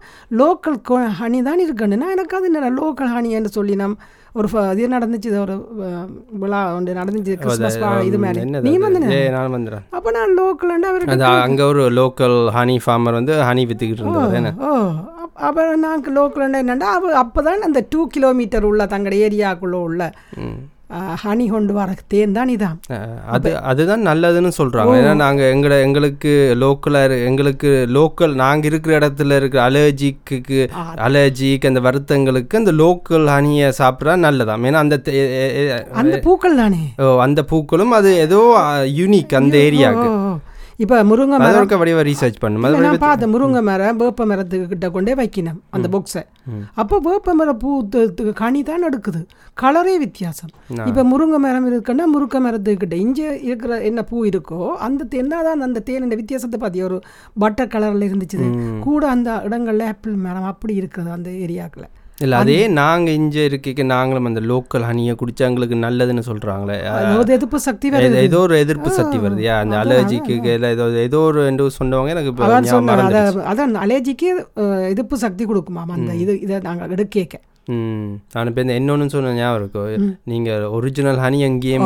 லோக்கல் 0.40 0.78
ஹனி 1.20 1.42
தான் 1.42 1.62
இருக்குன்னு. 1.66 2.00
நான் 2.02 2.14
எனக்கு 2.16 2.36
அது 2.36 2.48
என்ன 2.52 2.70
லோக்கல் 2.80 3.12
ஹனின்னு 3.16 3.52
சொல்லினோம் 3.58 3.96
ஒரு 4.32 4.48
இது 4.72 4.88
நடந்துச்சு 4.88 5.40
ஒரு 5.40 5.54
விழா 6.32 6.74
ஒன்று 6.74 6.94
நடந்துச்சு 6.94 7.32
கிறிஸ்மஸ் 7.36 7.78
இது 8.04 8.18
மாதிரி. 8.18 8.40
நீ? 8.60 8.78
வந்து 8.78 9.00
நான் 9.30 9.54
வந்துடுறேன் 9.54 9.84
அப்போ 9.90 10.10
நான் 10.10 10.38
லோக்கல் 10.38 10.74
அந்த 11.06 11.26
அங்கே 11.40 11.62
ஒரு 11.62 11.90
லோக்கல் 11.90 12.36
ஹனி 12.54 12.78
ஃபார்மர் 12.86 13.12
வந்து 13.12 13.32
ஹனி 13.42 13.64
வித்துக்கிட்டு 13.66 14.34
என்ன? 14.34 14.52
ஓ 14.58 14.70
அப்- 15.18 15.36
அப்புறம் 15.42 15.80
நாங்கள் 15.80 16.14
லோக்கல் 16.14 16.56
என்னண்டா 16.62 16.88
அவ 16.90 17.16
அப்போ 17.16 17.42
தான் 17.42 17.60
அந்த 17.60 17.86
டூ 17.88 18.06
கிலோமீட்டர் 18.08 18.64
உள்ள 18.64 18.84
தங்கட 18.86 19.14
ஏரியாக்குள்ளே 19.20 19.80
உள்ள. 19.80 20.02
ஹனி 21.20 21.44
கொண்டு 21.48 21.72
வர 21.72 21.90
தேன் 22.08 22.32
தான் 22.32 22.50
இதான். 22.50 22.78
அது 23.28 23.50
அதுதான் 23.64 24.02
நல்லதுன்னு 24.06 24.50
சொல்கிறாங்க 24.56 24.94
ஏன்னா 24.98 25.12
நாங்கள் 25.16 25.50
எங்களை 25.50 25.76
எங்களுக்கு 25.80 26.32
லோக்கலாக 26.62 27.18
எங்களுக்கு 27.26 27.68
லோக்கல் 27.96 28.34
நாங்கள் 28.36 28.68
இருக்கிற 28.70 28.98
இடத்துல 28.98 29.36
இருக்கிற 29.36 29.60
அலர்ஜிக்கு 29.66 30.58
அலர்ஜிக்கு 31.06 31.70
அந்த 31.70 31.80
வருத்தங்களுக்கு 31.80 32.60
அந்த 32.60 32.74
லோக்கல் 32.80 33.26
ஹனியை 33.34 33.70
சாப்பிட்றா 33.78 34.14
நல்லதாம். 34.24 34.66
ஏன்னா 34.66 34.82
அந்த 34.84 34.96
அந்த 35.94 36.16
பூக்கள் 36.20 36.56
தானே? 36.56 36.82
ஓ, 36.98 37.16
அந்த 37.20 37.40
பூக்களும் 37.44 37.92
அது 37.92 38.12
ஏதோ 38.20 38.40
யூனிக் 38.94 39.38
அந்த 39.38 39.56
ஏரியாவுக்கு 39.66 40.10
இப்போ 40.80 40.96
முருங்கை 41.08 41.38
மரம் 41.40 41.80
வடிவ 41.80 42.02
ரீசர்ச் 42.02 42.36
இல்ல, 42.58 42.84
நான் 42.84 43.00
பார்த்தேன் 43.02 43.32
முருங்கை 43.32 43.60
மரம் 43.62 43.98
வேப்ப 44.00 44.24
மரத்துக்கு 44.30 44.66
கிட்ட 44.68 44.86
கொண்டே 44.90 45.14
வைக்கணும் 45.18 45.58
அந்த 45.70 45.86
பொக்ஸை 45.94 46.22
அப்போ 46.76 46.96
வேப்ப 47.06 47.34
மரம் 47.34 47.58
பூ 47.58 47.70
கனி 48.40 48.60
தான் 48.62 48.86
எடுக்குது. 48.88 49.20
கலரே 49.56 49.94
வித்தியாசம். 49.98 50.52
இப்போ 50.88 51.02
முருங்கை 51.10 51.38
மரம் 51.38 51.68
இருக்குன்னா 51.70 52.06
முருங்கை 52.14 52.40
மரத்துக்கு 52.40 52.82
கிட்ட 52.84 52.96
இங்கே 53.04 53.28
இருக்கிற 53.42 53.78
என்ன 53.88 54.04
பூ 54.04 54.24
இருக்கோ 54.30 54.60
அந்த 54.86 55.08
தேன் 55.12 55.32
தான் 55.34 55.66
அந்த 55.68 55.82
தேனோட 55.86 56.16
வித்தியாசத்தை 56.16 56.60
பார்த்தி 56.60 56.86
ஒரு 56.88 56.98
பட்டர் 57.36 57.72
கலரில் 57.72 58.08
இருந்துச்சு 58.08 58.48
கூட 58.80 59.02
அந்த 59.08 59.30
இடங்கள்ல 59.46 59.88
ஆப்பிள் 59.88 60.16
மரம் 60.26 60.50
அப்படி 60.52 60.74
இருக்குது 60.80 61.10
அந்த 61.10 61.30
ஏரியாக்குள்ள 61.44 61.88
இல்லை 62.20 62.38
அதே 62.38 62.56
நாங்கள் 62.72 63.14
இங்கே 63.14 63.42
இருக்க 63.44 63.84
நாங்களும் 63.86 64.26
அந்த 64.26 64.40
லோக்கல் 64.40 64.84
ஹனியை 64.88 65.14
குடிச்சா 65.16 65.44
எங்களுக்கு 65.46 65.76
நல்லதுன்னு 65.76 66.24
சொல்கிறாங்களே 66.26 66.76
எதிர்ப்பு 67.30 67.60
சக்தி 67.60 67.90
வருது 67.90 68.18
ஏதோ 68.20 68.40
ஒரு 68.40 68.56
எதிர்ப்பு 68.58 68.90
சக்தி 68.90 69.18
வருதுயா 69.18 69.54
அந்த 69.58 69.76
அலர்ஜிக்கு 69.82 70.34
ஏதோ 70.68 70.86
ஏதோ 71.00 71.20
ஒரு 71.20 71.42
என்று 71.46 71.66
சொன்னவங்க 71.78 72.14
எனக்கு 72.14 72.32
அதான் 73.50 73.76
அலர்ஜிக்கு 73.76 74.30
எதிர்ப்பு 74.90 75.18
சக்தி 75.18 75.44
கொடுக்குமாம் 75.44 75.94
அந்த 75.96 76.12
இது 76.14 76.34
இதை 76.40 76.58
நாங்கள் 76.60 76.92
எடுக்கேக்க. 76.96 77.36
ம் 77.36 77.49
நான் 78.34 78.48
இப்போ 78.50 78.60
இந்த 78.64 78.74
இன்னொன்று 78.80 79.12
சொன்ன 79.14 79.32
ஞாபகம் 79.38 79.58
இருக்கும் 79.60 80.06
நீங்கள் 80.30 80.62
ஒரிஜினல் 80.76 81.20
ஹனி 81.24 81.38
எங்கேயும். 81.48 81.84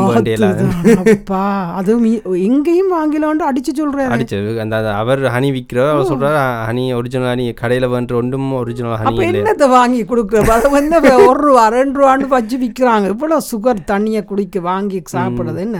அப்பா 1.15 1.41
அதுவும் 1.79 2.07
எங்கேயும் 2.49 2.93
வாங்கலான்னு 2.97 3.49
அடிச்சு 3.49 3.73
சொல்றேன் 3.81 4.13
அடிச்சது 4.17 4.53
அந்த 4.65 4.77
அவர் 5.03 5.23
ஹனி 5.35 5.51
விற்கிறவர் 5.57 5.93
அவர் 5.95 6.11
சொல்கிறார் 6.13 6.39
ஹனி 6.69 6.85
ஒரிஜினல் 7.01 7.31
ஹனி 7.33 7.47
கடையில் 7.63 7.89
வேண்ட 7.95 8.15
ஒன்றும் 8.21 8.49
ஒரிஜினல் 8.63 8.99
ஹனி 9.03 9.27
என்னத்தை 9.31 9.69
வாங்கி 9.79 10.03
கொடுக்குற 10.13 10.47
அது 10.57 10.71
வந்து 10.79 10.97
ஒரு 11.29 11.41
ரூபா 11.47 11.67
ரெண்டு 11.77 11.99
ரூபான்னு 12.01 12.33
வச்சு 12.37 12.57
விற்கிறாங்க 12.63 13.13
இவ்வளவு 13.15 13.47
சுகர் 13.51 13.87
தண்ணியை 13.93 14.23
குடிக்க 14.31 14.61
வாங்கி 14.71 15.01
சாப்பிடுறது 15.17 15.63
என்ன. 15.67 15.79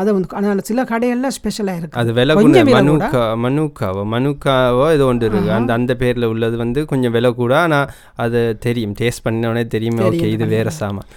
அது 0.00 0.10
வந்து 0.16 0.36
ஆனால் 0.38 0.60
சில 0.68 0.82
கடையெல்லாம் 0.90 1.34
ஸ்பெஷலாக 1.36 1.80
இருக்கு. 1.80 1.98
அது 2.02 2.10
விலை 2.18 2.34
கொஞ்சம். 2.36 2.70
மனுக்கா 2.76 3.22
மனுக்காவோ 3.44 4.02
மனுக்காவோ 4.14 4.86
ஏதோ 4.96 5.06
ஒன்று 5.12 5.28
இருக்கு. 5.30 5.50
அந்த 5.58 5.70
அந்த 5.78 5.92
பேரில் 6.02 6.30
உள்ளது 6.32 6.56
வந்து 6.64 6.80
கொஞ்சம் 6.92 7.14
விலை 7.16 7.30
கூட 7.40 7.54
ஆனால் 7.64 7.90
அது 8.24 8.40
தெரியும். 8.66 8.93
டேஸ்ட் 9.00 9.24
பண்ணோடனே 9.26 9.62
தெரியும் 9.74 10.00
ஓகே 10.08 10.28
இது 10.34 10.46
வேற 10.54 10.68
சாமான். 10.80 11.08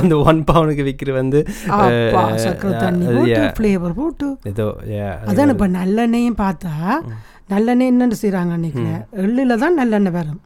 அந்த 0.00 0.14
ஒன் 0.30 0.40
பவுனுக்கு 0.50 0.84
விற்கிற 0.88 1.12
வந்து. 1.20 1.40
ஃப்ளேவர் 3.58 3.98
போட்டு 4.00 4.28
ஏதோ 4.52 4.66
அதான் 5.30 5.52
இப்போ 5.56 5.68
நல்லெண்ணெயும் 5.80 6.38
பார்த்தா 6.44 6.72
நல்லெண்ணெய் 7.54 7.90
என்னென்னு 7.92 8.18
செய்கிறாங்க 8.22 8.52
அன்னைக்கு 8.58 8.86
எள்ளுல 9.24 9.56
தான் 9.64 9.78
நல்லெண்ணெய் 9.80 10.16
வரும். 10.20 10.40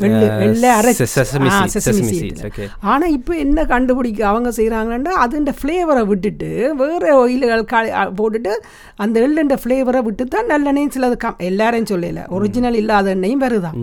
எள்ளு 0.00 0.26
எள்ளை 0.40 0.68
அரைச்சி 0.70 1.04
se- 1.04 1.10
sesame 1.14 1.48
ஆ, 1.48 1.56
seeds, 1.56 1.74
sesame 1.76 1.94
sesame 1.94 2.10
seed. 2.10 2.22
seeds, 2.22 2.42
okay. 2.44 2.66
ஆனா 2.82 3.06
இப்போ 3.08 3.36
என்ன 3.36 3.64
கண்டுபிடிக்க 3.64 4.26
அவங்க 4.26 4.48
செய்கிறாங்கன்னா 4.50 5.12
அதுன்ற 5.24 5.52
ஃப்ளேவரை 5.58 6.06
விட்டுட்டு 6.06 6.48
வேற 6.76 7.14
ஆயில்கள் 7.18 7.64
போட்டுட்டு 8.18 8.52
அந்த 8.96 9.16
எள்ளுன்ற 9.20 9.56
ஃப்ளேவரை 9.62 10.02
விட்டு 10.02 10.24
தான் 10.26 10.46
நல்லெண்ணெயும் 10.46 10.94
சிலது 10.94 11.16
கம் 11.16 11.36
எல்லாரையும் 11.42 11.90
சொல்லல. 11.90 12.28
ஒரிஜினல் 12.28 12.74
இல்லாத 12.74 13.14
எண்ணெயும் 13.14 13.42
வருதான். 13.42 13.76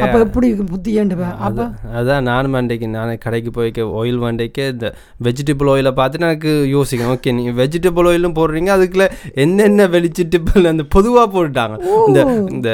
அப்போ 0.00 0.18
எப்படி 0.18 0.48
புத்தியண்டு 0.72 1.16
அப்போ? 1.40 1.64
அதான் 1.94 2.22
நானும் 2.22 2.52
அன்றைக்கு 2.52 2.88
நான் 2.88 3.18
கடைக்கு 3.18 3.50
போய்க்க 3.50 3.80
ஆயில் 4.00 4.20
வண்டைக்கு 4.24 4.68
இந்த 4.68 4.88
வெஜிடபிள் 5.24 5.70
ஆயிலை 5.70 5.92
பார்த்துட்டு 5.96 6.24
எனக்கு 6.24 6.68
யோசிக்கும் 6.68 7.10
ஓகே 7.14 7.32
நீங்கள் 7.32 7.56
வெஜிடபிள் 7.60 8.08
ஆயிலும் 8.08 8.34
போடுறீங்க 8.34 8.70
அதுக்குள்ள 8.76 9.06
என்னென்ன 9.34 9.86
வெஜிடபிள் 9.88 10.66
அந்த 10.66 10.82
பொதுவாக 10.88 11.26
போட்டுட்டாங்க. 11.32 11.76
இந்த 12.08 12.20
இந்த 12.50 12.70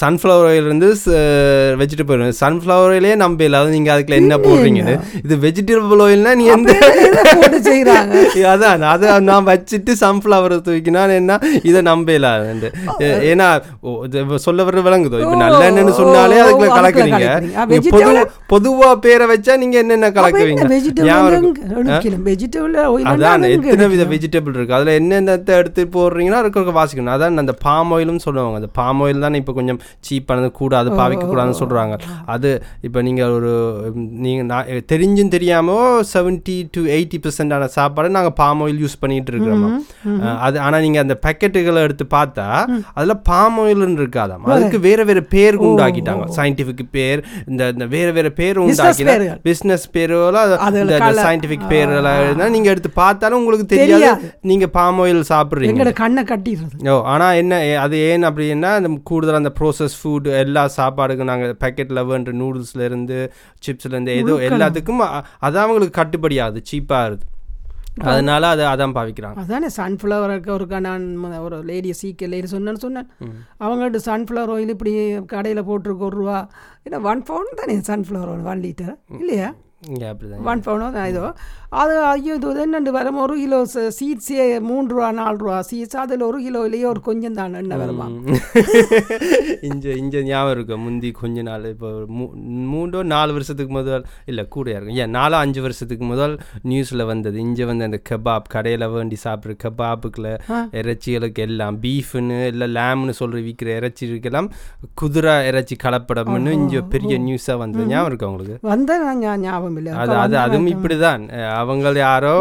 சன்ஃப்ளவர் 0.00 0.48
ஆயில் 0.48 0.66
இருந்து 0.66 0.88
வெஜிடபிள் 1.80 2.22
சன்ஃப்ளவர் 2.42 2.92
ஆயிலே 2.94 3.14
நம்ப 3.24 3.44
இல்லாத 3.48 3.72
நீங்கள் 3.76 3.94
அதுக்குள்ள 3.94 4.18
என்ன 4.22 4.36
போடுறீங்கன்னு. 4.46 4.94
இது 5.24 5.34
வெஜிடபிள் 5.46 6.02
ஆயில்னா 6.06 6.32
நீ 6.40 6.46
எந்த 6.56 6.70
அதான் 8.52 8.84
அதை 8.92 9.08
நான் 9.28 9.46
வச்சுட்டு 9.50 9.92
சன்ஃப்ளவரை 10.02 10.56
தூக்கினா 10.66 11.02
என்ன? 11.20 11.32
இதை 11.68 11.80
நம்ப 11.90 12.08
இல்லாது 12.18 12.70
ஏன்னா 13.30 13.48
சொல்ல 14.46 14.64
வர 14.68 14.82
விளங்குதோ? 14.86 15.18
இப்போ 15.24 15.36
நல்லெண்ணெய்னு 15.44 15.94
சொன்னாலே 16.00 16.38
அதுக்குள்ள 16.44 16.70
கலக்குறீங்க. 16.78 17.26
நீங்க 17.72 17.90
பொது 17.96 18.12
பொதுவா 18.52 18.90
பேரை 19.04 19.26
வச்சா 19.32 19.54
நீங்க 19.62 19.76
என்னென்ன 19.82 20.10
கலக்குவீங்க? 20.18 20.64
அதான் 23.12 23.46
எத்தனை 23.54 23.88
வித 23.94 24.04
வெஜிடபிள் 24.14 24.56
இருக்கு? 24.56 24.76
அதுல 24.78 24.94
என்னென்னத்தை 25.00 25.52
எடுத்து 25.60 25.84
போடுறீங்கன்னா 25.96 26.40
இருக்க 26.44 26.76
வாசிக்கணும். 26.80 27.14
அதான் 27.16 27.42
அந்த 27.44 27.54
பாம் 27.66 27.92
ஆயிலும் 27.96 28.22
சொல்லுவாங்க. 28.26 28.58
அந்த 28.62 28.70
பாம் 28.80 29.02
ஆயில் 29.04 29.24
தான் 29.26 29.38
இப்போ 29.42 29.54
கொஞ்சம் 29.60 29.80
சீப்பானது 30.08 30.50
கூடாது 30.60 30.88
பாவிக்க 31.00 31.24
கூடாதுன்னு 31.52 31.62
சொல்றாங்க. 31.62 31.96
அது 32.26 32.50
இப்போ 32.80 33.02
நீங்க 33.02 33.30
ஒரு 33.30 33.52
ம், 33.94 34.08
நீங்க 34.18 34.42
நான் 34.42 34.66
தெரிஞ்சும் 34.92 35.28
தெரியாம 35.28 35.76
செவன்ட்டி 36.14 36.68
டு 36.70 36.84
எயிட்டி 36.86 37.18
பெர்சென்டான 37.22 37.64
சாப்பாடு 37.64 38.10
நாங்க 38.10 38.30
பாம் 38.30 38.60
ஆயில் 38.60 38.82
யூஸ் 38.84 39.00
பண்ணிட்டு 39.00 39.32
இருக்கிறோம்? 39.32 39.66
அது 40.38 40.60
ஆனா 40.60 40.80
நீங்க 40.80 41.00
அந்த 41.00 41.18
பேக்கெட்டுகளை 41.26 41.74
எடுத்து 41.76 42.06
பார்த்தா 42.10 42.46
அதுல 42.94 43.14
பாம் 43.14 43.58
ஆயில்னு 43.60 44.00
இருக்காதாம். 44.02 44.42
அதுக்கு 44.46 44.80
வேற 44.80 45.04
வேற 45.04 45.20
பேர் 45.34 45.60
உண்டாக்கிட்டாங்க. 45.60 46.24
சயின்டிஃபிக் 46.36 46.84
பேர் 46.90 47.20
இந்த 47.48 47.68
இந்த 47.68 47.86
வேற 47.86 48.10
வேற 48.10 48.30
பேர் 48.30 48.58
உண்டாக்கி 48.58 49.04
பேர்கள். 49.04 49.38
பிசினஸ் 49.42 49.90
பேரோல 49.92 50.36
அதுல 50.66 50.80
இந்த 50.80 50.98
colour- 50.98 51.24
சயின்டிஃபிக் 51.26 51.68
பேரெல்லாம் 51.68 52.24
இருந்தா 52.24 52.48
நீங்க 52.48 52.70
எடுத்து 52.70 52.90
பார்த்தாலும் 52.90 53.38
உங்களுக்கு 53.38 53.66
தெரியாது. 53.66 53.92
தெரியாது. 53.92 54.34
நீங்க 54.42 54.66
பாம் 54.66 55.00
ஆயில் 55.00 55.24
சாப்பிடுறீங்க. 55.28 55.92
கண்ணை 55.92 56.22
கட்டிடுறது. 56.24 56.88
ஓ 56.88 57.02
ஆனால் 57.04 57.34
என்ன 57.34 57.54
அது 57.78 57.96
ஏன் 58.10 58.24
அப்படின்னா 58.24 58.70
அந்த 58.78 58.90
கூடுதல் 59.04 59.34
அந்த 59.34 59.52
ப்ரோசஸ் 59.60 59.96
ஃபுட் 60.00 60.28
எல்லா 60.38 60.70
சாப்பாடுக்கும் 60.76 61.30
நாங்கள் 61.30 61.41
பேக்கெட்டில் 61.64 62.06
வேண்ட 62.12 62.32
நூடுல்ஸ்ல 62.42 62.82
இருந்து 62.90 63.18
சிப்ஸ்ல 63.66 63.94
இருந்து 63.94 64.16
ஏதோ 64.22 64.34
எல்லாத்துக்கும் 64.48 65.04
அது 65.48 65.58
அவங்களுக்கு 65.64 66.00
கட்டுப்படி 66.00 66.38
ஆகுது. 66.46 66.62
சீப்பாக 66.72 67.08
இருக்குது 67.10 67.30
அதனால 68.10 68.42
அதை 68.54 68.64
அதான் 68.72 68.94
பாவிக்கிறாங்க. 68.96 69.40
அதானே 69.42 69.68
சன்ஃப்ளவருக்கு 69.78 70.50
ஒருக்கா 70.54 70.78
நான் 70.86 71.02
ஒரு 71.46 71.56
லேடியை 71.70 71.96
சீக்கிய 72.02 72.28
லேடி 72.34 72.48
சொன்னேன்னு 72.52 72.82
சொன்னேன். 72.84 73.08
அவங்கள்ட்ட 73.64 74.00
சன்ஃப்ளவர் 74.06 74.52
ஆயில் 74.54 74.72
இப்படி 74.76 74.92
கடையில் 75.32 75.66
போட்டிருக்கு 75.68 76.08
ஒரு 76.08 76.16
ரூபா. 76.20 76.38
ஏன்னா 76.84 77.00
ஒன் 77.10 77.22
பவுண்ட் 77.30 77.58
தானே 77.60 77.76
சன்ஃப்ளவர் 77.90 78.30
ஆயில் 78.34 78.48
ஒன் 78.52 78.64
லிட்டர் 78.66 78.94
இல்லையா? 79.20 79.50
ஒன் 80.50 80.62
பவுண்டோ 80.64 80.88
தான் 80.96 81.08
இதோ. 81.12 81.22
அது 81.80 81.94
ஐயோ 82.08 82.32
இது 82.38 82.48
என்னண்டு 82.64 82.90
வரும் 82.96 83.18
ஒரு 83.22 83.34
கிலோ 83.42 83.58
சீட்ஸே 83.96 84.44
மூன்று 84.66 84.92
ரூபா 84.94 85.08
நாலு 85.18 85.36
ரூபா 85.42 85.56
சீட்ஸ் 85.68 85.98
அதில் 86.02 86.24
ஒரு 86.26 86.38
கிலோலேயே 86.46 86.86
ஒரு 86.90 87.00
கொஞ்சம் 87.06 87.36
தான் 87.38 87.56
எண்ணெய் 87.60 87.80
வருமா? 87.82 88.06
இஞ்ச 89.68 89.84
இஞ்ச 90.02 90.22
ஞாபகம் 90.28 90.52
இருக்கும் 90.54 90.82
முந்தி 90.86 91.10
கொஞ்ச 91.20 91.42
நாள் 91.48 91.64
இப்போ 91.72 91.90
மூன்றோ 92.72 93.00
நாலு 93.14 93.32
வருஷத்துக்கு 93.36 93.74
முதல் 93.78 94.04
இல்லை 94.32 94.44
கூடயா 94.56 94.76
இருக்கும். 94.78 95.00
ஏன் 95.04 95.14
நாலோ 95.18 95.38
அஞ்சு 95.44 95.62
வருஷத்துக்கு 95.66 96.06
முதல் 96.12 96.34
நியூஸில் 96.72 97.04
வந்தது. 97.12 97.38
இங்கே 97.46 97.66
வந்து 97.70 97.88
அந்த 97.88 98.00
கபாப் 98.10 98.52
கடையில் 98.54 98.86
வேண்டி 98.96 99.18
சாப்பிட்ற 99.24 99.56
கபாப்புக்குள்ள 99.64 100.32
இறைச்சிகளுக்கு 100.82 101.44
எல்லாம் 101.48 101.80
பீஃப்னு 101.86 102.38
இல்லை 102.52 102.68
லேம்னு 102.78 103.16
சொல்கிற 103.22 103.42
விற்கிற 103.48 103.70
இறைச்சிக்கெல்லாம் 103.80 104.50
குதிரை 105.02 105.36
இறைச்சி 105.50 105.76
கலப்படம்னு 105.86 106.56
இங்கே 106.60 106.84
பெரிய 106.96 107.16
நியூஸாக 107.26 107.58
வந்தது. 107.64 107.90
ஞாபகம் 107.94 108.10
இருக்கு 108.12 108.30
உங்களுக்கு? 108.32 108.58
வந்த 108.72 108.90
நான் 109.04 109.26
ஞாபகம் 109.72 109.80
இல்லை 109.80 109.92
அது 110.02 110.14
அது 110.24 110.36
அதுவும் 110.44 110.70
இப்படிதான். 110.74 111.22
அவங்க 111.60 111.92
யாரோ 111.98 112.32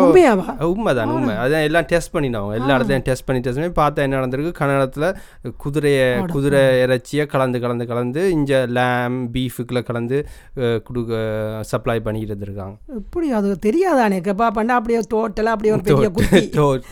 உண்மைதான் 0.69 1.11
உண்மை. 1.15 1.35
அதான் 1.43 1.65
எல்லாம் 1.67 1.88
டெஸ்ட் 1.91 2.13
பண்ணிடுவாங்க 2.15 2.57
எல்லா 2.59 2.75
இடத்தையும் 2.77 3.05
டெஸ்ட் 3.09 3.25
பண்ணி 3.27 3.41
டெஸ்ட் 3.45 3.59
பண்ணி 3.59 3.73
பார்த்தா 3.81 4.05
என்ன 4.05 4.19
நடந்திருக்கு? 4.19 4.53
கன்னடத்தில் 4.59 5.07
குதிரையை 5.63 6.05
குதிரை 6.35 6.63
இறைச்சியை 6.83 7.25
கலந்து 7.33 7.61
கலந்து 7.63 7.85
கலந்து 7.91 8.23
இங்கே 8.38 8.59
லேம் 8.77 9.17
பீஃபுக்குள்ள 9.35 9.81
கலந்து 9.89 10.17
கொடுக்க 10.88 11.11
சப்ளை 11.71 11.97
பண்ணிக்கிட்டு 12.07 12.47
இருக்காங்க. 12.47 12.75
எப்படி? 13.00 13.27
அது 13.39 13.51
தெரியாதானே? 13.67 14.19
கபா 14.29 14.50
பண்ணா 14.57 14.75
அப்படியே 14.79 15.01
டோட்டலாக 15.15 15.55
அப்படியே 15.55 15.73
ஒரு 15.75 15.83
பெரிய 15.89 16.09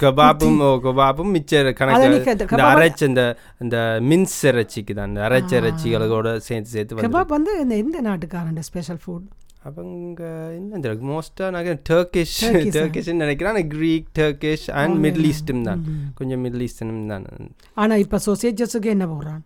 கபாப்பும் 0.03 0.59
கபாப்பும் 0.87 1.33
மிச்ச 1.37 1.47
கணக்கு 1.79 2.07
இந்த 2.51 2.63
அரைச்ச 2.71 3.01
இந்த 3.11 3.23
இந்த 3.65 3.77
மின்ஸ் 4.11 4.39
இறைச்சிக்கு 4.51 4.93
தான் 4.99 5.09
இந்த 5.13 5.21
அரைச்ச 5.27 5.51
இறைச்சிகளோட 5.61 6.29
சேர்த்து 6.47 6.73
சேர்த்து 6.75 7.05
கபாப் 7.07 7.35
வந்து 7.37 7.53
இந்த 7.63 7.75
எந்த 7.83 7.97
நாட்டுக்காரன் 8.07 8.65
ஸ்பெஷல் 8.69 9.01
ஃபுட் 9.03 9.27
அவங்க 9.67 10.21
என்ன 10.57 10.93
மோஸ்ட்டாக 11.11 11.49
நான் 11.55 11.65
டர்க்கிஷ்? 11.89 12.35
டர்க்கிஷ்னு 12.75 13.21
நினைக்கிறேன். 13.23 13.51
ஆனால் 13.51 13.67
க்ரீக் 13.73 14.05
டர்க்கிஷ் 14.19 14.67
அண்ட் 14.81 15.05
மிடில் 15.05 15.27
ஈஸ்டும் 15.31 15.63
தான். 15.63 15.81
கொஞ்சம் 16.15 16.41
மிடில் 16.45 16.63
ஈஸ்டனும் 16.67 17.07
தான். 17.07 17.25
ஆனா 17.73 17.95
இப்ப 17.95 18.19
சொசேஜஸுக்கு 18.25 18.89
என்ன 18.95 19.05
போடுறான்? 19.05 19.41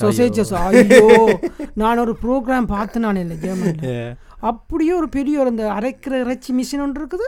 சொசேஜஸ் 0.00 0.54
ஐயோ. 0.54 1.38
நான் 1.74 1.98
ஒரு 1.98 2.16
ப்ரோக்ராம் 2.22 2.66
பார்த்து 2.74 3.00
நான் 3.00 3.20
இல்லை 3.24 3.36
ஜெர்மனில் 3.36 4.16
அப்படியே 4.42 4.92
ஒரு 4.92 5.08
பெரிய 5.08 5.40
ஒரு 5.40 5.50
இந்த 5.50 5.72
அரைக்கிற 5.72 6.20
இறைச்சி 6.20 6.54
மிஷின் 6.54 6.80
ஒன்று 6.80 7.06
இருக்குது. 7.06 7.26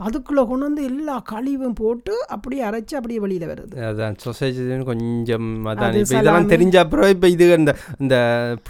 அதுக்குள்ள 0.00 0.46
கொண்டு 0.46 0.64
வந்து 0.64 0.84
எல்லா 0.84 1.22
கழிவும் 1.30 1.74
போட்டு 1.74 2.26
அப்படியே 2.28 2.64
அரைச்சு 2.64 2.94
அப்படியே 2.94 3.20
வெளியில 3.20 3.46
வருது. 3.46 3.74
அதான் 3.82 4.16
சொசைட்டி 4.18 4.82
கொஞ்சம் 4.84 5.66
அதான். 5.66 5.82
அது 5.82 5.98
இப்போ 5.98 6.18
இதெல்லாம். 6.18 6.50
தெரிஞ்ச 6.50 6.76
அப்புறம் 6.76 7.08
இப்போ 7.08 7.28
இது 7.28 7.52
இந்த 7.52 7.74
இந்த 8.00 8.16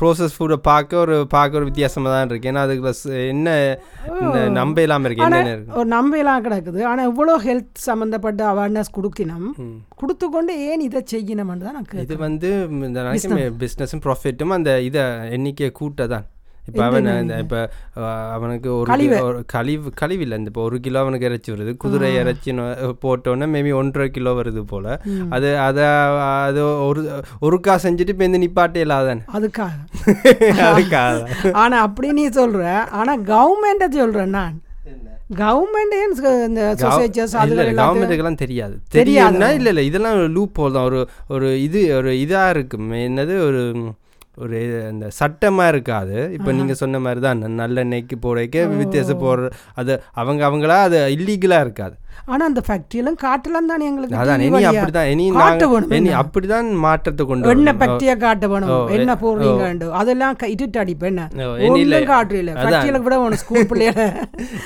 ப்ரோசஸ் 0.01 0.37
ஃபுட்டை 0.39 0.57
பார்க்க 0.63 0.97
ஒரு 0.97 1.27
பார்க்க 1.27 1.57
ஒரு 1.57 1.65
வித்தியாசமாக 1.65 2.17
தான் 2.17 2.29
இருக்கு. 2.29 2.51
ஏன்னா 2.51 2.63
அதுக்குள்ள 2.65 2.95
ச- 3.03 3.29
என்ன 3.29 3.49
நம்ப 4.51 4.83
இல்லாமல் 4.83 5.11
இருக்கு. 5.11 5.39
இருக்கு? 5.51 5.79
ஒரு 5.79 5.89
நம்பையெல்லாம் 5.89 6.45
கிடக்குது. 6.45 6.83
ஆனா 6.85 7.11
இவ்வளோ 7.11 7.37
ஹெல்த் 7.43 7.75
சம்மந்தப்பட்ட 7.79 8.45
அவேர்னஸ் 8.53 8.97
கொடுத்தினோம் 8.97 9.49
ம். 9.59 9.77
கொடுத்து 9.97 10.31
கொண்டு 10.31 10.67
ஏன் 10.67 10.81
இதை 10.81 11.05
செய்யணும்னு 11.13 11.59
தான் 11.59 11.75
எனக்கு 11.75 12.01
இது 12.01 12.17
வந்து 12.17 12.51
இந்த 12.83 13.01
பிஸ்னஸும் 13.59 14.05
ப்ராஃபிட்டும் 14.05 14.49
அந்த 14.51 14.81
இதை 14.81 15.03
எண்ணிக்கையை 15.31 15.73
கூட்ட 15.73 16.07
தான். 16.07 16.27
இப்போ 16.69 16.85
அவன்? 16.85 17.07
இந்த 17.21 17.39
இப்போ 17.39 17.61
அவனுக்கு 18.33 18.77
ஒரு 18.77 18.87
கழிவு. 18.87 19.19
கழிவு 19.95 20.23
இல்லை 20.23 20.39
இந்த 20.39 20.49
இப்போ 20.49 20.63
ஒரு 20.63 20.81
கிலோ 20.81 20.99
அவனுக்கு 20.99 21.27
இறைச்சி 21.27 21.53
வருது. 21.53 21.77
குதிரை 21.77 22.15
இறைச்சி 22.15 22.53
நொ- 22.53 22.77
போட்டோன்னே 23.03 23.49
மேபி 23.55 23.75
ஒன்றரை 23.75 24.11
கிலோ 24.11 24.33
வருது 24.33 24.63
போல். 24.63 24.91
அது 25.31 25.59
அதை 25.59 25.85
அது 26.43 26.61
ஒரு 26.87 27.03
ஒருக்கா 27.43 27.77
செஞ்சுட்டு 27.83 28.09
இப்போ 28.09 28.25
இந்த 28.25 28.39
நிப்பாட்டே 28.39 28.81
இல்லாதானே? 28.85 29.25
அதுக்காக 29.33 29.71
அதுக்காக 30.69 30.91
தான். 30.91 31.53
ஆனா 31.53 31.81
அப்படி 31.81 32.13
நீ 32.13 32.29
சொல்ற. 32.29 32.63
ஆனா 32.93 33.19
கவர்மெண்ட்டை 33.33 33.89
சொல்றேன் 33.93 34.31
நான். 34.31 34.57
கவர்மெண்ட் 35.37 35.95
இந்த 36.47 36.63
சொசைட்டிஸ் 36.79 37.35
கவர்மெண்ட்டுக்கெல்லாம் 37.79 38.35
தெரியாது. 38.35 38.75
தெரியாதா? 38.89 39.29
தெரியும்னா 39.31 39.51
இல்லை 39.55 39.67
இல்லை 39.67 39.87
இதெல்லாம் 39.87 40.27
லூப் 40.29 40.61
ஹோல் 40.61 40.73
தான். 40.73 40.85
ஒரு 40.85 41.01
ஒரு 41.29 41.63
இது 41.63 41.97
ஒரு 41.97 42.13
இதாக 42.17 42.51
இருக்கும். 42.51 42.93
என்னது 43.03 43.35
ஒரு 43.47 43.63
ஒரு 44.37 44.59
அந்த 44.91 45.07
சட்டமாக 45.21 45.73
இருக்காது. 45.75 46.17
இப்போ 46.37 46.51
நீங்கள் 46.53 46.79
சொன்ன 46.83 46.99
மாதிரி 46.99 47.21
தான் 47.21 47.43
நல்லெண்ணெய்க்கு 47.61 48.17
போடைக்க 48.23 48.67
வித்தியாசம் 48.83 49.23
போடுற 49.25 49.51
அது 49.81 49.95
அவங்க 50.21 50.43
அவங்களா 50.49 50.79
அது 50.89 51.01
இல்லீகலாக 51.17 51.65
இருக்காது. 51.67 51.97
ஆனா 52.25 52.45
அந்த 52.45 52.63
ஃபேக்டரி 52.67 52.95
எல்லாம் 52.95 53.17
காட்டலாம் 53.17 53.69
தானே 53.69 53.87
எங்களுக்கு 53.87 54.17
அதான் 54.17 54.41
இனி. 54.41 54.49
அப்படிதான் 54.67 55.05
இனி 55.05 55.31
காட்ட 55.31 55.69
வேணும் 55.69 55.91
இனி 55.91 56.09
என்ன? 56.09 56.23
அப்படிதான் 56.23 56.73
மாற்றத்தை 56.77 57.27
கொண்டு 57.27 57.49
வரணும். 57.49 57.77
ஃபேக்டரியா 57.79 58.17
காட்ட 58.17 58.49
வேணும்? 58.49 58.89
என்ன. 58.89 59.15
போடுறீங்க 59.15 59.91
அதெல்லாம் 59.91 60.37
க- 60.37 60.49
இருட்டு 60.49 60.79
அடிப்பு 60.79 61.07
என்ன? 61.07 61.29
காட்டுறீல. 62.07 62.51
ஃபேக்டரியில 62.57 63.01
விட 63.01 63.19
வேணும் 63.19 63.35
ஸ்கூல். 63.35 63.67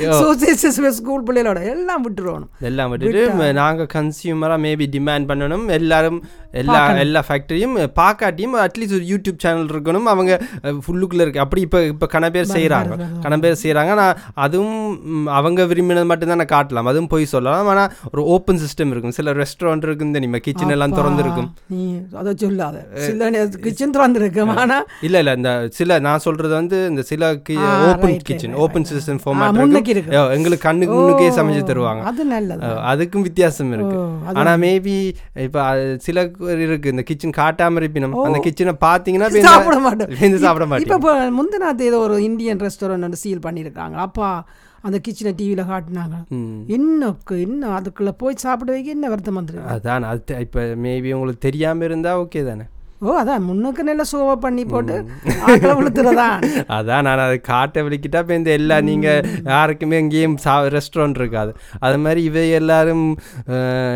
சோசியஸ் 0.00 0.88
ஸ்கூல் 0.91 1.23
பிள்ளைகளோட 1.23 1.71
எல்லாம் 1.71 2.05
விட்டுருவோம் 2.05 2.45
எல்லாம் 2.61 2.91
விட்டுட்டு 2.91 3.53
நாங்க 3.53 3.87
கன்சியூமரா 3.95 4.57
மேபி 4.67 4.87
டிமாண்ட் 4.97 5.29
பண்ணணும். 5.31 5.69
எல்லாரும் 5.71 6.19
எல்லா 6.53 6.75
எல்லா 6.97 7.23
ஃபேக்டரியும் 7.29 7.75
பாக்காட்டியும் 7.97 8.55
அட்லீஸ்ட் 8.59 8.95
ஒரு 8.95 9.05
யூடியூப் 9.09 9.38
சேனல் 9.38 9.67
இருக்கணும். 9.67 10.03
அவங்க 10.05 10.33
ஃபுல்லுக்குள்ள 10.62 11.21
இருக்கு. 11.21 11.41
அப்படி 11.41 11.62
இப்போ 11.62 11.83
இப்போ 11.85 12.07
கன 12.12 12.31
பேர் 12.31 12.47
செய்கிறாங்க 12.47 12.95
கன 13.23 13.41
பேர் 13.41 13.61
செய்கிறாங்க 13.62 13.91
ஆனால் 13.91 14.15
அதுவும் 14.35 14.85
அவங்க 15.29 15.62
விரும்பினது 15.65 16.07
மட்டும்தான் 16.07 16.41
நான் 16.43 16.53
காட்டலாம். 16.57 16.85
அதுவும் 16.85 17.07
போய் 17.07 17.26
சொல்லலாம். 17.37 17.71
ஆனால் 17.75 17.90
ஒரு 18.12 18.25
ஓப்பன் 18.35 18.61
சிஸ்டம் 18.64 18.93
இருக்கும். 18.95 19.16
சில 19.19 19.35
ரெஸ்டாரண்ட் 19.43 19.87
இருக்கும் 19.88 20.14
தெரியுமா? 20.19 20.40
கிச்சன் 20.49 20.75
எல்லாம் 20.76 20.97
திறந்து 20.99 21.23
இருக்கும் 21.25 21.50
நீ 21.75 21.83
அதை 22.23 22.35
சொல்லாத. 22.45 22.76
சில 23.07 23.47
கிச்சன் 23.66 23.95
திறந்துருக்கும். 23.97 24.52
ஆனா 24.62 24.78
இல்ல 25.09 25.16
இல்ல. 25.23 25.35
இந்த 25.40 25.52
சில 25.78 25.99
நான் 26.09 26.25
சொல்றது 26.26 26.55
வந்து 26.61 26.78
இந்த 26.93 27.02
சில 27.11 27.31
open 27.90 28.16
kitchen 28.28 28.57
open 28.64 28.88
system 28.93 29.21
format 29.25 29.88
எங்களுக்கு 30.37 30.64
கண்ணுக்கு 30.69 30.95
முன்னுக்கே 30.97 31.31
சமைச்சு 31.38 31.62
தருவாங்க. 31.71 32.02
அது 32.11 32.25
நல்லது. 32.35 32.71
அதுக்கும் 32.93 33.26
வித்தியாசம் 33.28 33.73
இருக்கு. 33.76 33.97
ஓ, 34.02 34.07
அது 34.26 34.38
ஆனா 34.40 34.52
மேபி 34.64 34.97
இப்ப 35.47 35.64
சில 36.07 36.25
இருக்கு. 36.66 36.93
இந்த 36.95 37.05
கிச்சன் 37.11 37.38
காட்டாம 37.40 37.81
இருப்பினும் 37.83 38.16
அந்த 38.26 38.40
கிச்சனை 38.47 38.75
பாத்தீங்கன்னா 38.87 39.28
இப்ப 39.33 39.47
சாப்பிட 39.49 40.09
இந்த 40.28 40.38
சாப்பிட 40.45 40.66
மாட்டேன் 40.71 40.97
இப்போ 40.99 41.14
முந்தினாத்து 41.38 41.88
ஏதோ 41.90 41.99
ஒரு 42.07 42.16
இந்தியன் 42.28 42.62
ரெஸ்டாரண்ட் 42.66 43.21
சீல் 43.25 43.45
பண்ணியிருக்காங்க. 43.47 43.97
அப்பா 44.07 44.28
அந்த 44.87 44.99
கிச்சனை 45.07 45.33
டிவியில் 45.40 45.71
காட்டினாங்க. 45.73 46.16
இன்னுக்கு 46.76 47.35
இன்னும் 47.47 47.76
அதுக்குள்ள 47.78 48.12
போய் 48.23 48.43
சாப்பிட 48.45 48.71
வைக்க 48.76 48.97
என்ன 48.97 49.11
வருத்தம் 49.12 49.38
வந்துருக்கு 49.40 49.75
அதான் 49.75 50.09
அது 50.12 50.40
இப்ப 50.47 50.64
மேபி 50.87 51.12
உங்களுக்கு 51.19 51.47
தெரியாம 51.49 51.85
இருந்தா 51.90 52.12
ஓகே 52.23 52.43
தானே. 52.49 52.66
ஓ 53.05 53.14
அதான் 53.21 53.43
முன்னுக்கு 53.47 53.83
நல்ல 53.88 54.02
சோவை 54.11 54.35
பண்ணி 54.45 54.62
போட்டு 54.71 54.95
விழுத்துறதான் 55.78 56.37
அதான் 56.76 57.05
நான் 57.07 57.23
அதை 57.25 57.35
காட்ட 57.49 57.83
விളിக்கிட்டா 57.87 58.21
இப்போ 58.25 58.35
இந்த 58.40 58.50
எல்லா 58.59 58.76
நீங்க 58.88 59.09
யாருக்குமே 59.50 59.99
எங்கேயும் 60.02 60.37
சா 60.45 60.55
ரெஸ்டாரண்ட் 60.76 61.21
இருக்காது. 61.23 61.52
அது 61.87 61.99
மாதிரி 62.05 62.23
இவை 62.31 62.45
எல்லாரும் 62.61 63.05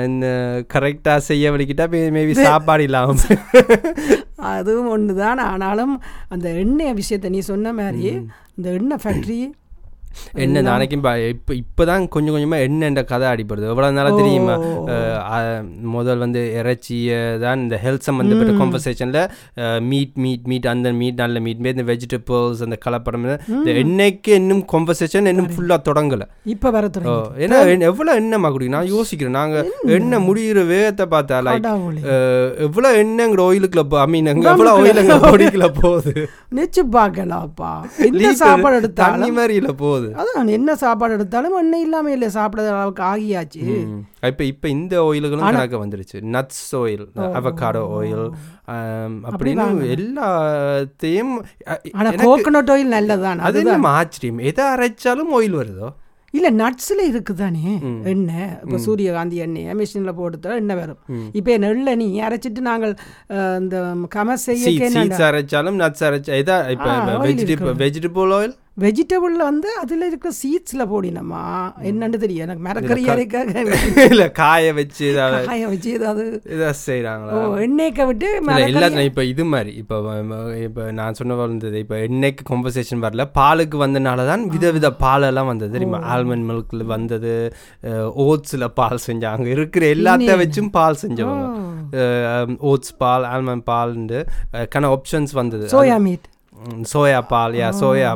இந்த 0.09 0.27
கரெக்டா 0.75 1.15
செய்ய 1.29 1.53
விളിக்கிட்டா 1.55 1.87
மேபி 2.17 2.35
சாப்பாடு 2.49 2.85
இல்லாம. 2.89 3.17
அதுவும் 4.53 4.93
ஒன்று 4.97 5.15
தான் 5.23 5.43
ஆனாலும் 5.51 5.95
அந்த 6.35 6.49
எண்ணெய் 6.65 6.99
விஷயத்தை 7.01 7.31
நீ 7.37 7.43
சொன்ன 7.53 7.73
மாதிரி 7.81 8.05
இந்த 8.57 8.69
எண்ணெய் 8.79 9.03
ஃபேக்ட்ரி 9.05 9.41
என்ன 10.37 10.61
நாளைக்கும் 10.61 11.05
பா- 11.05 11.29
இப்ப 11.29 11.55
இப்பதான் 11.55 12.09
கொஞ்சம் 12.09 12.35
கொஞ்சமா 12.35 12.59
எண்ணெய்ன்ற 12.61 13.05
கதை 13.05 13.29
அடிப்படுது 13.29 13.69
எவ்வளவு 13.69 13.93
நாளா 13.93 14.11
தெரியுமா? 14.17 14.55
முதல் 15.91 16.19
வந்து 16.19 16.41
இறைச்சியை 16.57 17.39
தான் 17.39 17.59
இந்த 17.59 17.81
ஹெல்த் 17.85 17.99
சம்மந்தப்பட்ட 18.01 18.53
கான்வர்சேஷன்ல 18.55 19.21
மீட் 19.83 20.17
மீட் 20.17 20.45
மீட் 20.45 20.67
அந்த 20.67 20.93
மீட் 20.93 21.15
நல்ல 21.15 21.41
மீட் 21.41 21.67
இந்த 21.67 21.85
வெஜிடபிள்ஸ் 21.85 22.63
அந்த 22.63 22.79
கலப்படம் 22.85 23.27
இந்த 23.51 23.71
எண்ணெய்க்கு 23.83 24.29
இன்னும் 24.35 24.65
கான்வர்சேஷன் 24.73 25.27
இன்னும் 25.27 25.51
ஃபுல்லா 25.51 25.79
தொடங்கல. 25.85 26.23
இப்போ 26.47 26.71
வர 26.71 26.87
ஏன்னா 27.39 27.59
எண்ணெய் 27.67 27.89
எவ்வளவு 27.89 28.21
எண்ணெய்மா 28.21 28.51
குடிக்கும் 28.51 28.77
நான் 28.77 28.93
யோசிக்கிறேன். 28.93 29.29
நாங்க 29.31 29.57
எண்ணெய் 29.91 30.27
முடிகிற 30.27 30.67
வேகத்தை 30.67 31.07
பார்த்தா 31.11 31.39
லைக். 31.41 31.57
எவ்வளவு 32.59 33.03
எண்ணெய்ங்கிற 33.03 33.43
ஆயிலுக்குள்ள 33.47 33.85
போ 33.85 34.01
ஐ 34.01 34.07
மீன் 34.07 34.31
எவ்வளவு 34.33 34.71
ஆயிலுங்க 34.77 35.17
பொடிக்குள்ள 35.27 35.69
போகுது? 35.81 36.13
நிச்சு 36.55 36.83
பார்க்கலாம்ப்பா. 36.93 37.73
சாப்பாடு 38.35 38.93
தண்ணி 38.95 39.31
மாதிரி 39.33 39.55
இல்ல 39.55 39.73
போகுது. 39.75 40.00
அதான் 40.17 40.49
என்ன 40.49 40.77
சாப்பாடு 40.77 41.13
எடுத்தாலும் 41.13 41.59
எண்ணெய் 41.59 41.81
இல்லாம 41.81 42.11
இல்லை 42.11 42.29
சாப்பிட 42.29 42.63
அளவுக்கு 42.73 43.03
ஆகியாச்சு. 43.05 43.63
இப்ப 44.27 44.45
இப்ப 44.45 44.69
இந்த 44.69 45.01
ஆயில்களும் 45.03 45.45
கணக்கு 45.49 45.87
வந்துருச்சு. 45.87 46.21
நட்ஸ் 46.31 46.77
ஆயில் 46.77 47.05
அவகாடோ 47.35 47.83
ஆயில் 47.99 48.25
அப்படின்னு 49.31 49.65
எல்லாத்தையும் 49.97 51.33
அ- 51.69 51.81
ஆனா 51.93 52.11
எனக்கு 52.11 52.29
கோகனட் 52.29 52.73
ஆயில் 52.73 52.91
நல்லதுதான் 52.91 53.39
அது 53.41 53.59
நம்ம 53.71 53.89
ஆச்சரியம் 53.95 54.39
எதை 54.45 54.65
அரைச்சாலும் 54.67 55.35
ஆயில் 55.35 55.59
வருதோ? 55.61 55.89
இல்ல 56.35 56.51
நட்ஸ்ல 56.53 57.01
இருக்குதானே? 57.07 57.63
எண்ணெய். 58.05 58.51
இப்போ 58.63 58.79
சூரியகாந்தி 58.79 59.37
எண்ணெய் 59.37 59.75
மிஷினில் 59.75 60.13
போட்டு 60.13 60.55
எண்ணெய் 60.55 60.77
வரும். 60.77 60.99
இப்போ 61.33 61.57
நெல்லை 61.57 61.95
நீ 61.95 62.21
அரைச்சிட்டு 62.21 62.59
நாங்கள் 62.61 62.93
இந்த 63.59 63.77
கம 64.15 64.33
செய்ய 64.45 64.67
அரைச்சாலும் 65.29 65.81
நட்ஸ் 65.81 66.05
அரைச்சா 66.09 66.35
எதா 66.39 66.71
இப்ப 66.71 66.89
வெஜிடபிள் 67.25 67.75
வெஜிடபிள் 67.83 68.35
ஆயில் 68.35 68.55
வெஜிடபிள்ல 68.85 69.43
வந்து 69.51 69.69
அதுல 69.83 70.07
இருக்கிற 70.11 70.33
சீட்ஸ்ல 70.41 70.83
போடினம்மா. 70.93 71.43
என்னன்னு 71.91 72.19
தெரியும் 72.25 72.45
எனக்கு 72.47 72.65
மரக்கறி 72.69 73.03
அரைக்காக 73.15 73.49
இல்ல 74.13 74.25
காய 74.41 74.73
வச்சு 74.79 75.03
ஏதாவது 75.13 75.41
காய 75.51 75.63
வச்சு 75.73 75.91
ஏதாவது 75.99 76.25
இதை 76.55 76.67
ஓ 76.71 76.75
செய்யறாங்களா 76.87 77.43
எண்ணெய்க்க 77.67 78.07
விட்டு 78.11 78.29
இல்ல 78.71 79.03
இப்போ 79.11 79.25
இது 79.33 79.45
மாதிரி 79.53 79.73
இப்போ 79.83 79.97
இப்போ 80.67 80.85
நான் 81.01 81.19
சொன்ன 81.21 81.39
வந்தது 81.43 81.77
இப்போ 81.85 81.97
எண்ணெய்க்கு 82.07 82.45
காம்பன்சேஷன் 82.51 83.05
வரல. 83.07 83.25
பாலுக்கு 83.39 83.77
வந்தனால 83.85 84.27
தான் 84.31 84.45
விதவித 84.55 84.91
பாலெல்லாம் 85.05 85.51
வந்தது. 85.53 85.73
தெரியுமா? 85.77 86.01
ஆல்மண்ட் 86.15 86.47
மில்க்ல 86.51 86.87
வந்தது 86.95 87.35
ஓட்ஸில் 88.27 88.69
பால் 88.81 89.05
செஞ்சாங்க 89.09 89.47
இருக்கிற 89.57 89.85
எல்லாத்தையும் 89.97 90.43
வச்சும் 90.45 90.73
பால் 90.79 91.01
செஞ்சவங்க. 91.05 91.47
ஓட்ஸ் 92.73 92.95
பால் 93.05 93.27
ஆல்மண்ட் 93.35 93.67
பால்ண்டு 93.71 94.21
கன 94.75 94.91
ஆப்ஷன்ஸ் 94.97 95.35
வந்தது. 95.41 95.67
சோயா 95.77 95.99
மீட் 96.09 96.29
சோயா 96.91 97.19
பால் 97.29 97.55
யா 97.55 97.69
சோயா 97.79 98.09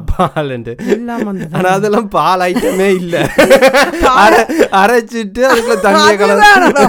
வந்தது 1.22 1.46
ஆனா 1.54 1.68
அதெல்லாம் 1.76 2.08
பால் 2.10 2.42
ஐட்டமே 2.46 2.88
இல்ல 2.96 3.14
அரை- 4.18 4.46
அரைச்சிட்டு 4.78 5.42
அதுக்குள்ள 5.48 5.76
தண்ணியை 5.84 6.14
கலந்து 6.16 6.84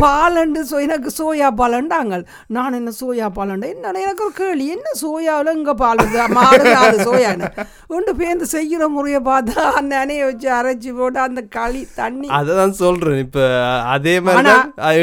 பாலண்டு 0.00 0.60
சோ 0.68 0.76
எனக்கு 0.84 1.10
சோயா 1.16 1.48
பாலண்டாங்க 1.58 2.18
நான் 2.50 2.76
என்ன 2.78 2.92
சோயா 2.98 3.28
பாலண்டா 3.36 3.68
என்ன 3.72 3.94
எனக்கு 4.00 4.24
ஒரு 4.24 4.34
கேள்வி 4.38 4.66
என்ன 4.76 4.88
சோயாவில் 5.00 5.52
இங்கே 5.56 5.74
பால்? 5.76 6.02
மாடு 6.36 6.70
அது 6.80 6.98
சோயான்னு 7.06 7.48
ஒன்று 7.90 8.12
பேருந்து 8.18 8.48
செய்கிற 8.52 8.88
முறையை 8.90 9.20
பார்த்தா 9.24 9.64
அந்த 9.78 9.94
அணையை 10.02 10.24
வச்சு 10.26 10.48
அரைச்சி 10.56 10.92
போட்டு 10.96 11.20
அந்த 11.22 11.42
களி 11.52 11.82
தண்ணி 11.96 12.28
அததான் 12.38 12.76
சொல்றேன் 12.80 13.20
இப்ப 13.24 13.40
அதே 13.92 14.16
மாதிரி 14.22 14.54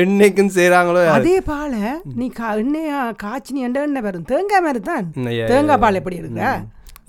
எண்ணெய்க்கும் 0.02 0.54
செய்றாங்களோ 0.58 1.04
அதே 1.14 1.38
பாலை 1.48 1.84
நீ 2.18 2.28
எண்ணெயா 2.58 3.02
காய்ச்சி 3.22 3.52
நீ 3.54 3.64
எண்ணெய் 3.68 4.06
வரும் 4.06 4.28
தேங்காய் 4.32 4.66
மாதிரி 4.66 4.84
தான் 4.86 5.06
yeah, 5.34 5.48
தேங்காய் 5.74 5.84
பால் 5.86 6.00
எப்படி 6.02 6.22
இருக்கு 6.22 6.48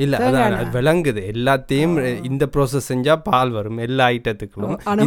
இல்ல 0.05 0.15
அதான் 0.27 0.55
விளங்குது. 0.77 1.21
எல்லாத்தையும் 1.33 1.93
இந்த 2.29 2.45
ப்ராசஸ் 2.55 2.89
செஞ்சா 2.93 3.15
பால் 3.29 3.53
வரும் 3.57 3.79
எல்லா 3.87 4.07
ஐட்டத்துக்கும் 4.15 4.75
ஆனா 4.93 5.03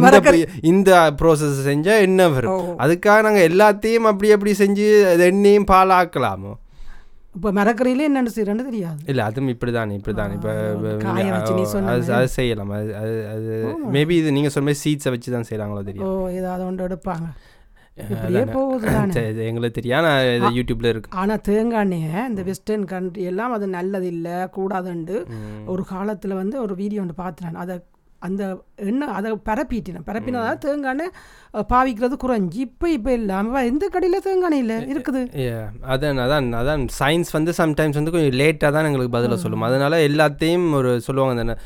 இந்த 0.70 0.92
ப்ராசஸ் 1.20 1.58
செஞ்சா 1.66 1.96
என்ன 2.06 2.28
வரும். 2.36 2.70
அதுக்காக 2.84 3.26
நாங்க 3.26 3.42
எல்லாத்தையும் 3.50 4.08
அப்படி 4.12 4.30
அப்படி 4.36 4.54
செஞ்சு 4.62 4.86
எண்ணெயும் 5.28 5.68
பால் 5.72 5.92
ஆக்கலாமோ 5.98 6.54
இப்போ 7.36 7.50
மரக்கறியில 7.58 8.06
என்னென்னு 8.08 8.32
செய்யறேன்னு 8.36 8.64
தெரியாது. 8.68 8.98
இல்ல 9.10 9.20
அதுவும் 9.28 9.50
இப்படிதான் 9.54 9.90
இப்படிதான். 9.96 10.32
இப்ப 10.36 10.48
காய 11.02 11.26
வச்சு 11.34 11.52
நீ 11.58 11.64
சொன்ன 11.72 11.92
அது 11.92 12.14
அது 12.18 12.28
செய்யலாம். 12.36 12.72
அது 13.00 13.12
அது 13.34 13.52
மேபி 13.96 14.14
இது 14.22 14.30
நீங்க 14.36 14.50
சொன்ன 14.54 14.66
மாதிரி 14.68 14.82
சீட்ஸை 14.84 15.12
வச்சு 15.14 15.34
தான் 15.36 15.46
செய்றாங்களோ 15.50 15.82
ஓ 15.82 15.88
தெரியும் 15.90 16.16
ஏதாவது 16.38 16.64
ஒன்று 16.68 16.86
எடுப்பாங்க. 16.88 17.28
எங்களுக்கு 19.48 19.76
தெரியும் 19.78 19.98
ஆனா 20.00 20.12
இது 20.36 20.48
யூடியூப்ல 20.58 20.92
இருக்கு. 20.92 21.12
ஆனால் 21.22 21.44
தேங்காய் 21.50 21.84
எண்ணெயை 21.86 22.16
இந்த 22.30 22.44
வெஸ்டர்ன் 22.50 22.88
கண்ட்ரி 22.94 23.28
எல்லாம் 23.32 23.54
அது 23.58 23.68
நல்லது 23.78 24.08
இல்லை 24.16 24.38
கூடாதுண்டு 24.56 25.18
ஒரு 25.74 25.84
காலத்தில் 25.94 26.40
வந்து 26.42 26.58
ஒரு 26.66 26.76
வீடியோ 26.82 27.04
ஒன்று 27.04 27.22
பார்த்துனேன் 27.22 27.62
அதை 27.64 27.76
அந்த 28.26 28.44
எண்ணெய் 28.90 29.12
அதை 29.16 29.28
பரப்பிட்டினேன் 29.48 30.06
பரப்பினதால 30.06 30.54
தேங்காய் 30.62 30.92
எண்ணெய் 30.94 31.12
பாவிக்கிறது 31.72 32.16
குறைஞ்சி. 32.22 32.58
இப்போ 32.66 32.86
இப்போ 32.94 33.10
இல்லாமல் 33.18 33.66
எந்த 33.70 33.84
கடையில் 33.94 34.24
தேங்காய் 34.24 34.48
எண்ணெய் 34.48 34.62
இல்லை 34.64 34.78
இருக்குது. 34.92 35.20
Yeah, 35.44 35.62
அதான் 35.92 36.22
அதான் 36.24 36.48
அதான் 36.60 36.82
சயின்ஸ் 37.00 37.30
வந்து 37.36 37.52
சம்டைம்ஸ் 37.60 37.98
வந்து 38.00 38.14
கொஞ்சம் 38.14 38.36
லேட்டாக 38.40 38.70
தான் 38.76 38.88
எங்களுக்கு 38.88 39.16
பதிலை 39.16 39.36
சொல்லும். 39.44 39.66
அதனால 39.68 40.00
எல்லாத்தையும் 40.08 40.66
ஒரு 40.80 40.92
சொல்லுவாங்க 41.06 41.44
அந்த 41.46 41.56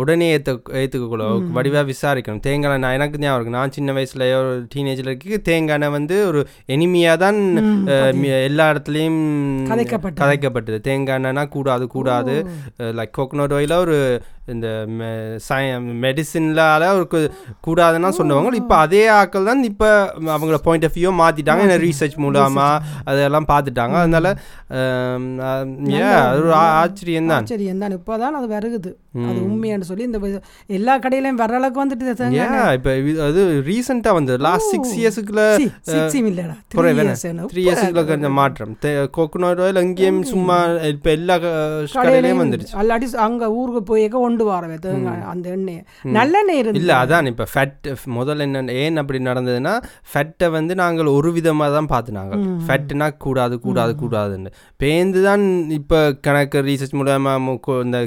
உடனே 0.00 0.26
ஏற்ற 0.36 0.52
ஏற்றுக்கக்கூட 0.80 1.24
வடிவாக 1.56 1.84
விசாரிக்கணும். 1.90 2.42
தேங்காய் 2.46 2.82
நான் 2.84 2.96
எனக்கு 2.98 3.22
ஞாபகம் 3.22 3.38
இருக்கு. 3.38 3.56
நான் 3.58 3.74
சின்ன 3.76 3.92
வயசுல 3.98 4.28
ஒரு 4.40 4.50
டீனேஜில் 4.74 5.10
இருக்கு. 5.10 5.38
தேங்காய் 5.50 5.94
வந்து 5.98 6.16
ஒரு 6.30 6.42
எனிமையாக 6.76 7.22
தான் 7.24 7.38
எல்லா 8.48 8.66
இடத்துலையும் 8.72 9.22
கதைக்கப்பட்டது. 9.70 10.20
கதைக்கப்பட்டது. 10.24 10.80
தேங்காய் 10.88 11.18
எண்ணெய்னா 11.20 11.46
கூடாது 11.56 11.86
கூடாது. 11.96 12.36
லைக் 13.00 13.16
கோகனட் 13.20 13.56
ஆயில 13.60 13.80
ஒரு 13.86 13.96
இந்த 14.52 14.68
மெடிசின்லால 16.04 16.86
ஒரு 16.98 17.06
கூடாதுன்னா 17.66 18.08
சொன்னவங்க 18.18 18.60
இப்போ 18.60 18.76
அதே 18.84 19.02
ஆட்கள் 19.16 19.48
தான் 19.50 19.60
இப்போ 19.68 19.88
அவங்கள 20.36 20.58
பாயிண்ட் 20.66 20.86
ஆஃப் 20.88 20.96
வியூ 20.98 21.10
மாற்றிட்டாங்க 21.20 21.66
என்ன 21.66 21.76
ரீசர்ச் 21.84 22.16
மூலமா 22.24 22.68
அதெல்லாம் 23.10 23.48
பார்த்துட்டாங்க 23.52 23.96
அதனால 24.02 24.28
அது 25.52 26.40
ஒரு 26.42 26.52
ஆச்சரியம் 26.80 27.32
தான் 27.34 27.48
சரி 27.52 27.68
என்ன 27.74 27.92
இப்போ 28.00 28.16
தான் 28.24 28.38
அது 28.40 28.48
வருகுது 28.56 28.92
அது 29.28 29.38
உண்மையான்னு 29.70 29.88
சொல்லி 29.90 30.04
இந்த 30.08 30.18
எல்லா 30.78 30.94
கடையிலையும் 31.04 31.40
வர 31.42 31.54
அளவுக்கு 31.58 31.82
வந்துட்டு 31.82 32.06
இப்போ 32.76 32.90
அது 33.28 33.40
ரீசெண்டாக 33.68 34.14
வந்தது. 34.18 34.38
லாஸ்ட் 34.46 34.70
சிக்ஸ் 34.74 34.94
இயர்ஸுக்குள்ள 35.00 35.42
இல்லைடா. 36.30 36.56
த்ரீ 37.52 37.62
இயர்ஸுக்குள்ள 37.64 38.04
கொஞ்சம் 38.12 38.36
மாற்றம். 38.40 38.74
கோகனட் 39.16 39.62
ஆயில் 39.66 39.80
எங்கேயும் 39.84 40.22
சும்மா 40.32 40.56
இப்போ 40.94 41.10
எல்லா 41.18 41.36
கடையிலையும் 41.96 42.42
வந்துருச்சு 42.44 42.76
அல்லாட்டி 42.82 43.08
அங்க 43.26 43.50
ஊருக்கு 43.60 43.82
போய் 43.90 44.06
கொண்டு 44.16 44.44
வரவே 44.50 44.78
அந்த 45.32 45.46
எண்ணெய். 45.56 45.80
நல்லெண்ணெய் 46.18 46.60
இருந்து 46.62 46.80
இல்லை 46.82 46.96
அதான் 47.02 47.30
இப்போ 47.32 47.46
ஃபேட் 47.52 47.88
முதல்ல 48.18 48.46
என்ன 48.48 48.76
ஏன் 48.84 49.00
அப்படி 49.02 49.20
நடந்ததுன்னா 49.30 49.74
ஃபேட்டை 50.12 50.48
வந்து 50.58 50.72
நாங்கள் 50.82 51.12
ஒரு 51.16 51.30
விதமாக 51.38 51.70
தான் 51.76 51.90
பார்த்துனாங்க 51.94 52.34
ஃபேட்டுனா 52.68 53.08
கூடாது 53.26 53.54
கூடாது 53.66 53.92
கூடாதுன்னு. 54.02 54.50
பேந்து 54.82 55.20
தான் 55.28 55.44
இப்போ 55.78 55.98
கணக்கு 56.26 56.58
ரீசர்ச் 56.70 56.96
மூலமாக 56.98 57.78
இந்த 57.86 57.98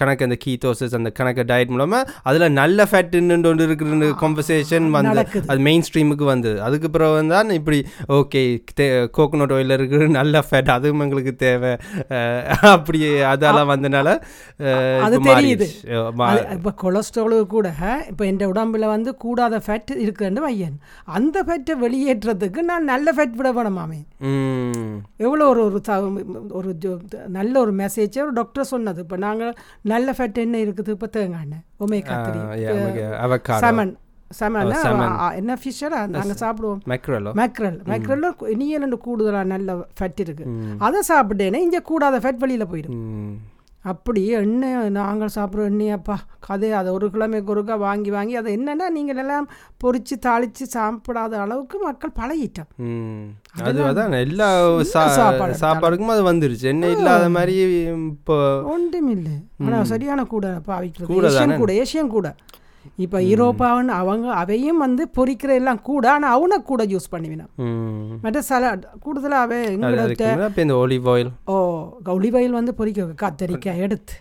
கணக்கு 0.00 0.26
அந்த 0.26 0.36
கீத்தோசஸ் 0.44 0.96
அந்த 0.98 1.10
கணக்கு 1.18 1.44
டயட் 1.50 1.72
மூலமாக 1.74 2.12
அதில் 2.28 2.46
நல்ல 2.60 2.88
ஃபேட்டுன்னு 2.90 3.38
ஒன்று 3.52 3.66
இருக்கிற 3.68 4.12
கான்வர்சேஷன் 4.22 4.88
வந்து. 4.98 5.24
அது 5.50 5.58
மெயின் 5.68 5.84
ஸ்ட்ரீமுக்கு 5.88 6.26
வந்தது. 6.32 6.56
அதுக்கு 6.68 6.90
பிறகு 6.94 7.26
தான் 7.34 7.50
இப்படி 7.58 7.78
ஓகே 8.18 8.42
கோகோனட் 9.18 9.54
ஆயில் 9.56 9.76
இருக்கிற 9.76 10.08
நல்ல 10.20 10.42
ஃபேட் 10.48 10.70
அதுவும் 10.76 11.04
எங்களுக்கு 11.06 11.34
தேவை. 11.46 11.72
அப்படி 12.74 13.00
அதெல்லாம் 13.32 13.70
வந்தனால 13.74 14.08
அது 15.06 15.16
இப்ப 15.18 15.34
தெரியுது. 15.40 15.68
கொலஸ்ட்ராலு 16.82 17.36
கூட 17.56 17.68
இப்போ 18.10 18.24
என் 18.30 18.40
உடம்புல 18.52 18.86
வந்து 18.94 19.10
கூடாத 19.24 19.60
ஃபேட் 19.66 19.92
இருக்குன்னு 20.04 20.40
வையன். 20.46 20.76
அந்த 21.18 21.36
ஃபேட்டை 21.46 21.74
வெளியேற்றதுக்கு 21.84 22.60
நான் 22.70 22.88
நல்ல 22.92 23.12
ஃபேட் 23.16 23.36
விட 23.38 23.50
வேணுமாமே 23.58 24.00
எவ்வளோ 25.24 25.44
ஒரு 25.52 25.62
ஒரு 26.58 26.70
நல்ல 27.36 27.54
ஒரு 27.64 27.72
மெசேஜை 27.80 28.20
ஒரு 28.26 28.34
டாக்டர் 28.38 28.68
சொன்னது. 28.72 28.98
இப்போ 29.04 29.16
நாங்கள் 29.24 29.52
நல்ல 29.92 30.14
ஃபேட் 30.16 30.38
என்ன 30.44 30.56
இருக்குது 30.64 30.77
இப்போ 30.86 31.06
தேங்காய் 31.06 31.46
ஒமேகா 31.80 32.14
த்ரீ. 32.26 32.40
என்ன 35.36 35.58
ஃபிஷ்ஷரா 35.62 36.06
நாங்கள் 36.06 36.40
சாப்பிடுவோம். 36.40 36.80
மெக்ரலோ 36.92 37.30
மேக்ரல் 37.40 37.78
மேக்ரல்ல 37.90 38.48
இனியல் 38.54 38.96
கூடுதலாக 38.96 39.44
நல்ல 39.44 39.76
ஃபேட் 39.98 40.20
இருக்கு. 40.20 40.44
அதை 40.78 41.00
சாப்பிட்டேன்னா 41.08 41.54
இங்கே 41.54 41.80
கூடாத 41.80 42.20
ஃபேட் 42.20 42.38
வெளியில் 42.38 42.66
போயிடும். 42.66 42.98
அப்படி 43.92 44.22
எண்ணெய் 44.40 44.76
நாங்கள் 44.96 45.32
சாப்பிட்ற 45.36 45.66
எண்ணெயப்பா 45.70 46.16
கதை. 46.46 46.70
அதை 46.80 46.88
ஒரு 46.96 47.06
கிழமைக்கு 47.14 47.52
ஒருக்கா 47.54 47.76
வாங்கி 47.86 48.10
வாங்கி 48.16 48.34
அதை 48.40 48.50
என்னென்னா 48.58 48.86
நீங்கள் 48.96 49.20
எல்லாம் 49.22 49.46
பொரிச்சு 49.82 50.16
தாளித்து 50.26 50.64
சாப்பிடாத 50.76 51.40
அளவுக்கு 51.44 51.78
மக்கள் 51.86 52.16
பழகிட்டோம். 52.20 52.70
அது 53.68 53.80
அதான் 53.88 54.18
எல்லா 54.26 54.48
சாப்பாடு 54.94 55.62
சாப்பாடுக்கும் 55.64 56.14
அது 56.16 56.24
வந்துருச்சு. 56.30 56.66
என்ன 56.74 56.92
இல்லாத 56.96 57.26
மாதிரி 57.38 57.56
இப்போ 58.12 58.38
ஒன்றுமில்லை 58.74 59.36
ஆனால் 59.64 59.90
சரியான 59.94 60.26
கூட 60.34 60.46
கூட 61.14 61.26
ஏஷியன் 61.32 61.60
கூட 61.64 61.72
ஏஷியன் 61.82 62.14
கூட. 62.16 62.28
இப்போ 62.96 63.20
யூரோப்பாவன் 63.20 63.88
அவங்க 63.88 64.32
அவையும் 64.34 64.78
வந்து 64.78 65.08
பொரிக்கிற 65.16 65.54
எல்லாம் 65.54 65.82
கூட 65.82 66.10
ஆனால் 66.10 66.30
அவனை 66.30 66.62
கூட 66.62 66.84
யூஸ் 66.84 67.12
பண்ணிவினான் 67.12 67.50
மற்ற 68.20 68.42
சலாட் 68.48 68.86
கூடுதலாக 69.00 69.42
அவை 69.42 69.60
இப்போ 70.46 70.62
இந்த 70.62 70.74
ஒலிவ் 70.74 71.08
ஆயில் 71.08 71.30
ஓ 71.44 71.58
வந்து 72.50 72.74
பொரிக்க 72.74 73.06
கத்தரிக்காய் 73.22 73.78
எடுத்து 73.78 74.14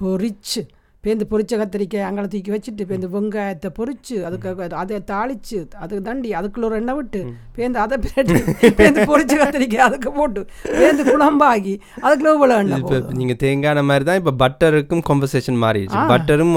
பொரிச்சு 0.00 0.62
பேந்து 1.06 1.24
பொரிச்ச 1.32 1.54
கத்திரிக்காய் 1.60 2.06
அங்கே 2.08 2.22
தூக்கி 2.32 2.52
வச்சுட்டு 2.54 2.84
பேந்து 2.90 3.08
வெங்காயத்தை 3.14 3.70
பொரிச்சு 3.78 4.16
அதுக்கு 4.28 4.48
அதை 4.82 5.00
தாளிச்சு 5.10 5.58
அதுக்கு 5.82 6.02
தண்டி 6.08 6.30
அதுக்குள்ள 6.38 6.68
ஒரு 6.70 6.78
எண்ணெய் 6.80 6.98
விட்டு 7.00 7.20
பேந்து 7.58 7.78
அதை 7.84 7.96
பிரட்டி 8.04 8.38
பேந்து 8.78 9.06
பொரிச்ச 9.10 9.34
கத்திரிக்காய் 9.42 9.86
அதுக்கு 9.88 10.10
போட்டு 10.18 10.40
பேந்து 10.78 11.02
குழம்பாகி 11.10 11.74
அதுக்குள்ள 12.04 12.32
இவ்வளோ 12.36 12.56
எண்ணெய். 12.62 12.82
நீங்கள் 13.20 13.38
தேங்கான 13.42 13.84
மாதிரி 13.90 14.04
தான் 14.08 14.20
இப்போ 14.20 14.32
பட்டருக்கும் 14.42 15.02
கான்வர்சேஷன் 15.08 15.60
மாறிடுச்சு 15.64 16.00
பட்டரும் 16.12 16.54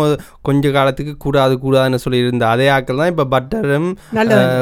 கொஞ்ச 0.50 0.72
காலத்துக்கு 0.78 1.14
கூடாது 1.26 1.54
கூடாதுன்னு 1.66 2.02
சொல்லியிருந்த 2.06 2.48
அதே 2.54 2.68
ஆக்கள் 2.78 3.02
தான் 3.02 3.12
இப்போ 3.14 3.26
பட்டரும். 3.36 3.90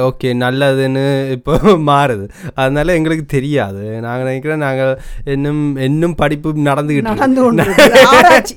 ஓகே 0.09 0.29
நல்லதுன்னு 0.43 1.05
இப்போ 1.37 1.53
மாறுது 1.89 2.25
அதனால 2.61 2.95
எங்களுக்கு 2.99 3.25
தெரியாது 3.35 3.83
நாங்கள் 4.05 4.27
நினைக்கிறோம் 4.29 4.63
நாங்கள் 4.67 4.93
இன்னும் 5.35 5.63
இன்னும் 5.87 6.15
படிப்பு 6.21 6.55
நடந்துக்கிட்டு 6.69 7.09
இருக்கு. 7.09 7.21
நடந்து 7.21 7.41
கொண்டு 7.45 7.63
இருக்குது. 7.67 8.03
ஆராய்ச்சி 8.17 8.55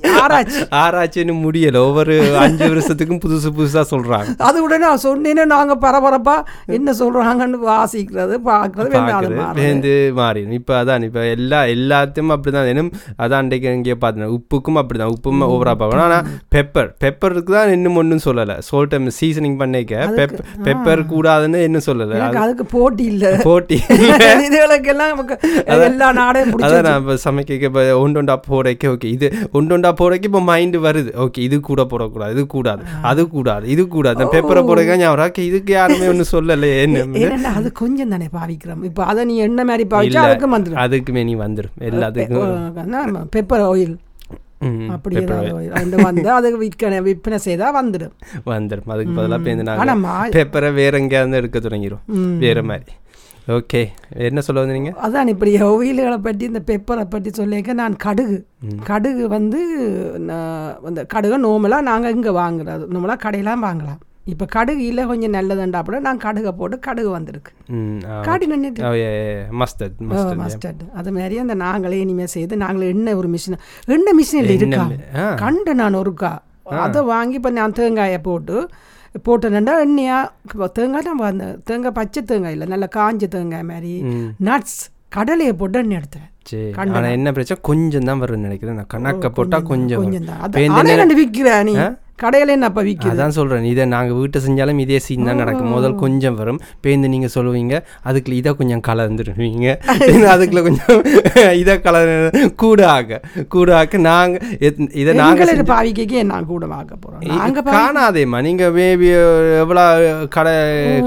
ஆராய்ச்சி 0.83 1.20
ஆராய்ச்சி 1.21 1.27
இன்னும் 1.27 1.45
முடியல. 1.47 1.79
ஒவ்வொரு 1.89 2.15
அஞ்சு 2.45 2.67
வருஷத்துக்கும் 2.73 3.21
புதுசு 3.25 3.49
புதுசா 3.59 3.83
சொல்றாங்க. 3.93 4.35
அது 4.49 4.59
உடனே 4.67 4.83
நான் 4.87 5.03
சொன்னேன்னு 5.07 5.45
நாங்க 5.55 5.75
பரபரப்பா 5.85 6.37
என்ன 6.77 6.95
சொல்றாங்கன்னு 7.01 7.59
வாசிக்கிறது 7.71 8.37
பார்க்கறது 8.49 9.01
மாறுது. 9.09 9.57
வேந்து 9.61 9.93
மாறிடும். 10.21 10.57
இப்போ 10.61 10.75
அதான் 10.81 11.07
இப்போ 11.09 11.23
எல்லா 11.37 11.61
எல்லாத்தையும் 11.75 12.33
அப்படிதான். 12.37 12.71
இன்னும் 12.73 12.93
அதான் 13.25 13.41
அன்றைக்கு 13.43 13.75
இங்கே 13.79 13.97
பார்த்தேன். 14.05 14.35
உப்புக்கும் 14.39 14.81
அப்படிதான். 14.83 15.13
உப்பும் 15.17 15.47
ஓவரா 15.53 15.75
பார்க்கணும் 15.83 16.07
ஆனால் 16.09 16.27
பெப்பர் 16.57 16.91
பெப்பருக்கு 17.05 17.53
தான் 17.59 17.75
இன்னும் 17.77 17.99
ஒன்றும் 18.03 18.25
சொல்லலை. 18.29 18.57
சோல்ட் 18.71 18.99
சீசனிங் 19.21 19.59
பண்ணிக்க 19.63 20.07
பெப் 20.19 20.37
பெப்பர் 20.67 21.05
கூடாதுன்னு 21.13 21.59
இன்னும் 21.69 21.87
சொல்லலை. 21.89 22.17
அதுக்கு 22.45 22.67
போட்டி 22.77 23.05
இல்ல. 23.13 23.27
போட்டி 23.49 23.77
இதுகளுக்கெல்லாம் 24.47 25.19
எல்லா 25.87 26.09
நாடையும் 26.21 26.65
அதான் 26.67 26.87
நான் 26.89 27.01
இப்போ 27.03 27.15
சமைக்க 27.25 27.69
இப்போ 27.69 27.83
ஒண்டொண்டா 28.05 28.35
போடைக்க 28.49 28.93
ஓகே 28.95 29.09
இது 29.17 29.27
ஒண்டொண்டா 29.59 29.91
போடைக்கு 30.01 30.29
இப்போ 30.31 30.43
மைண்டு 30.51 30.79
வருது. 30.87 31.10
ஓகே 31.25 31.45
இது 31.49 31.57
கூட 31.69 31.83
போடக்கூடாது 31.93 32.35
இது 32.37 32.45
கூடாது 32.57 32.83
அது 33.11 33.23
கூடாது 33.37 33.65
இது 33.75 33.83
கூடாது. 33.95 34.17
அந்த 34.19 34.27
பெப்பரை 34.37 34.63
போடைக்க 34.69 34.99
ஞாபகம் 35.03 35.25
ஓகே 35.29 35.45
இதுக்கு 35.51 35.73
யாருமே 35.79 36.11
ஒன்றும் 36.13 36.33
சொல்லலையே 36.35 36.77
என்ன 36.85 37.55
அது 37.61 37.71
கொஞ்சம் 37.83 38.13
தானே 38.15 38.29
பாவிக்கிறோம். 38.39 38.85
இப்போ 38.91 39.05
அதை 39.13 39.25
நீ 39.31 39.37
என்ன 39.49 39.65
மாதிரி 39.71 39.87
பாவிச்சா 39.95 40.27
அதுக்கு 40.29 40.55
வந்துடும் 40.57 40.83
அதுக்குமே 40.85 41.25
நீ 41.31 41.35
வந்துடும் 41.47 41.75
எல்லாத்துக்கும் 41.91 43.19
பெப்பர் 43.37 43.67
ஆயில் 43.73 43.97
அப்படி 44.95 45.15
pepper 45.17 45.35
ஏதாவது 45.37 45.53
oil. 45.59 45.69
அது 45.79 45.97
வந்து 46.07 46.29
அதுக்கு 46.39 46.59
விற்க 46.63 46.89
விற்பனை 47.07 47.39
செய்தா 47.45 47.69
வந்துடும் 47.77 48.15
வந்துடும் 48.51 48.91
அதுக்கு 48.95 49.13
பதிலாக 49.19 49.39
பேருந்து 49.47 49.73
ஆனா 49.75 49.85
நாங்கள் 49.91 50.03
மா 50.03 50.17
பெப்பரை 50.37 50.71
வேற 50.81 50.99
எங்கேயாவது 51.03 51.39
எடுக்க 51.41 51.59
தொடங்கிடும். 51.67 52.03
வேற 52.45 52.63
மாதிரி. 52.71 52.93
ஓகே 53.57 53.81
என்ன 54.27 54.41
சொல்ல 54.47 54.63
வந்தீங்க? 54.63 54.91
அதான் 55.07 55.31
இப்படி 55.33 55.53
ஒயில்களை 55.69 56.19
பற்றி 56.27 56.45
இந்த 56.51 56.61
பெப்பரை 56.71 57.05
பற்றி 57.15 57.31
சொல்லிக்க 57.39 57.73
நான் 57.81 57.97
கடுகு. 58.05 58.39
கடுகு 58.91 59.25
வந்து 59.37 59.61
அந்த 60.89 61.01
கடுகு 61.15 61.39
நோமலாக 61.47 61.89
நாங்கள் 61.91 62.15
இங்கே 62.17 62.33
வாங்குறது. 62.43 62.87
நோமலாக 62.95 63.21
கடையெல்லாம் 63.25 63.67
வாங்கலாம். 63.69 64.01
இப்போ 64.33 64.47
கடுகு 64.55 64.83
இல்லை 64.89 65.03
கொஞ்சம் 65.11 65.35
நல்லதுண்டா 65.37 65.79
அப்படி 65.83 66.01
நான் 66.09 66.23
கடுகை 66.25 66.53
போட்டு 66.59 66.77
கடுகு 66.87 67.11
வந்திருக்கு. 67.17 67.53
ம் 67.77 68.01
காடி 68.27 68.47
நின்றுட்டு 68.53 68.83
மஸ்டர்ட் 69.63 69.97
மஸ்டர்ட் 70.43 70.85
அது 71.01 71.13
மாதிரி 71.17 71.39
அந்த 71.45 71.57
நாங்களே 71.65 71.99
இனிமேல் 72.05 72.33
செய்து 72.37 72.63
நாங்களே 72.65 72.93
எண்ணெய் 72.95 73.19
ஒரு 73.23 73.31
மிஷின் 73.35 73.59
எண்ணெய் 73.97 74.17
மிஷினில் 74.21 74.55
இருக்கா? 74.59 74.85
கண்டு 75.43 75.75
நான் 75.83 75.99
ஒருக்கா. 76.03 76.33
அதை 76.85 77.01
வாங்கி 77.13 77.37
இப்போ 77.41 77.51
நான் 77.59 77.77
தேங்காயை 77.79 78.21
போட்டு 78.29 78.57
போட்டேன்டா 79.15 79.75
எண்ணெயா? 79.85 80.19
தேங்காய் 80.75 81.03
தான் 81.03 81.23
அந்த 81.25 81.59
தேங்காய் 81.65 81.93
பச்சை 81.93 82.23
தேங்காய் 82.23 82.53
இல்லை 82.53 82.67
நல்ல 82.69 82.89
காஞ்ச 82.97 83.29
தேங்காய் 83.29 83.63
மாதிரி. 83.63 83.93
நட்ஸ் 84.45 84.79
கடலையை 85.09 85.53
போட்டு 85.53 85.79
எண்ணெய் 85.79 86.01
எடுத்தேன் 86.01 86.29
சரி 86.47 86.69
ஆனால் 86.83 87.15
என்ன 87.17 87.33
பிரச்சனை? 87.37 87.61
கொஞ்சம் 87.71 88.09
தான் 88.11 88.23
வரும்னு 88.25 88.49
நினைக்கிறேன். 88.49 88.79
நான் 88.81 88.93
கணக்க 88.97 89.33
போட்டால் 89.39 89.69
கொஞ்சம் 89.73 90.03
கொஞ்சம் 90.03 90.23
வரும். 90.23 90.31
தான். 90.31 90.39
இப்ப 90.47 90.59
அது 90.59 90.69
இந்த 90.69 90.81
ஆனால் 90.83 91.03
ரெண்டு 91.03 91.19
விற்கிற 91.23 91.59
நீ. 91.71 91.75
கடையில 92.23 92.55
என்ன 92.55 92.67
அப்போ 92.69 92.83
விற்கிது 92.87 93.13
அதான் 93.13 93.35
சொல்கிறேன் 93.37 93.67
இதை 93.71 93.85
நாங்கள் 93.93 94.17
வீட்டை 94.17 94.39
செஞ்சாலும் 94.47 94.81
இதே 94.83 94.99
சீன் 95.05 95.29
தான் 95.29 95.39
நடக்கும். 95.43 95.71
முதல் 95.75 95.95
கொஞ்சம் 96.03 96.35
வரும். 96.41 96.59
பேருந்து 96.85 97.09
நீங்கள் 97.13 97.33
சொல்லுவீங்க. 97.35 97.75
அதுக்குள்ள 98.09 98.37
இதை 98.41 98.51
கொஞ்சம் 98.59 98.83
கலந்துருவீங்க. 98.89 99.67
அதுக்குள்ள 100.33 100.63
கொஞ்சம் 100.67 100.99
இதை 101.63 101.75
கலர் 101.87 102.13
கூட 102.63 102.81
ஆக்க 102.97 103.21
கூட 103.55 103.69
ஆக்க 103.79 104.01
நாங்கள் 104.09 104.43
இதை 105.03 105.15
நாங்கள் 105.23 105.63
பாவிக்கைக்கு 105.73 106.25
நான் 106.33 106.49
கூட 106.51 106.67
போகிறோம் 107.05 107.25
நாங்கள் 107.33 107.67
காணாதேம்மா. 107.77 108.41
நீங்கள் 108.49 108.75
மேபி 108.77 109.09
எவ்வளோ 109.63 109.87
கடை 110.37 110.55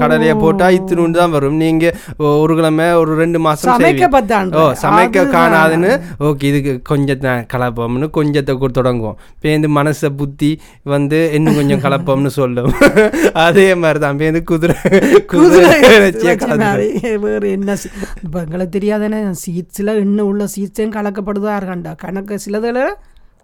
கடலையை 0.02 0.34
போட்டால் 0.42 0.76
இத்தினுண்டு 0.78 1.20
தான் 1.22 1.36
வரும். 1.36 1.60
நீங்கள் 1.64 1.94
ஒரு 2.42 2.56
கிழமை 2.60 2.88
ஒரு 3.02 3.14
ரெண்டு 3.22 3.40
மாதம் 3.46 3.72
சமைக்க 3.72 4.10
பத்தான் 4.16 4.52
ஓ 4.64 4.66
சமைக்க 4.84 5.23
காணாதுன்னு 5.32 5.90
ஓகே 6.20 6.42
இதுக்கு 6.42 6.72
கொஞ்சத்தை 6.88 7.46
கலப்போம்னு 7.52 8.08
கொஞ்சத்தை 8.14 8.52
கொடு- 8.54 8.70
தொடங்குவோம். 8.70 9.16
பேருந்து 9.40 9.68
மனசை 9.68 10.16
புத்தி 10.16 10.50
வந்து 10.82 11.30
இன்னும் 11.32 11.54
கொஞ்சம் 11.54 11.80
கலப்போம்னு 11.80 12.26
சொல்லும். 12.32 12.72
அதே 13.44 13.74
மாதிரி 13.74 13.98
தான் 13.98 14.16
பேருந்து 14.16 14.44
குதிரை 14.44 14.76
குதிரை 15.26 15.74
வேறு 17.18 17.50
என்ன 17.50 17.76
இப்ப 18.22 18.40
எங்களுக்கு 18.40 18.78
தெரியாதானே 18.78 19.18
சீட்ஸில் 19.44 19.96
எண்ணெய் 19.96 20.24
உள்ள 20.24 20.44
சீட்ஸையும் 20.56 20.94
கலக்கப்படுதா 20.94 21.56
இருக்காண்டா 21.56 21.96
கணக்கு 21.96 22.38
சிலதில் 22.38 22.82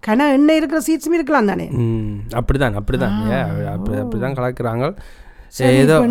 கன 0.03 0.33
எண்ணெய் 0.33 0.57
இருக்கிற 0.57 0.81
சீட்ஸும் 0.81 1.13
இருக்கலாம் 1.13 1.47
தானே. 1.47 1.65
அப்படிதான் 2.35 2.77
அப்படிதான். 2.77 3.17
அப்படிதான் 3.97 4.37
கலக்குறாங்க. 4.37 4.85
ஏதோ 5.59 6.07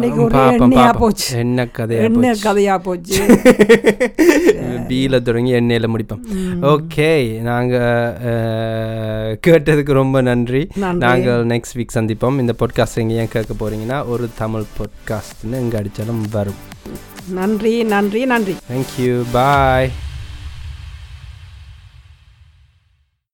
போச்சு. 0.97 1.37
என்ன 1.37 1.65
கதையா 1.65 2.01
எண்ணெய் 2.01 2.39
கதையா 2.43 2.77
போச்சு? 2.77 3.23
பீல 4.89 5.21
தொடங்கி 5.21 5.51
எண்ணெயில் 5.51 5.93
முடிப்போம். 5.95 6.21
ஓகே 6.61 7.41
நாங்கள் 7.41 9.39
கேட்டதுக்கு 9.47 9.91
ரொம்ப 9.91 10.21
நன்றி. 10.21 10.67
நாங்கள் 10.75 11.45
நெக்ஸ்ட் 11.45 11.75
வீக் 11.75 11.95
சந்திப்போம். 11.95 12.39
இந்த 12.39 12.53
பாட்காஸ்ட் 12.59 12.95
எங்கே 12.95 13.15
ஏன் 13.15 13.27
கேட்க 13.27 13.53
போறீங்கன்னா 13.59 14.07
ஒரு 14.07 14.29
தமிழ் 14.37 14.63
பாட்காஸ்ட்னு 14.77 15.51
எங்கே 15.51 15.77
அடித்தாலும் 15.77 16.23
வரும். 16.31 16.59
நன்றி 17.29 17.83
நன்றி 17.83 18.25
நன்றி. 18.25 18.55
Thank you 18.73 19.23
bye 19.31 19.89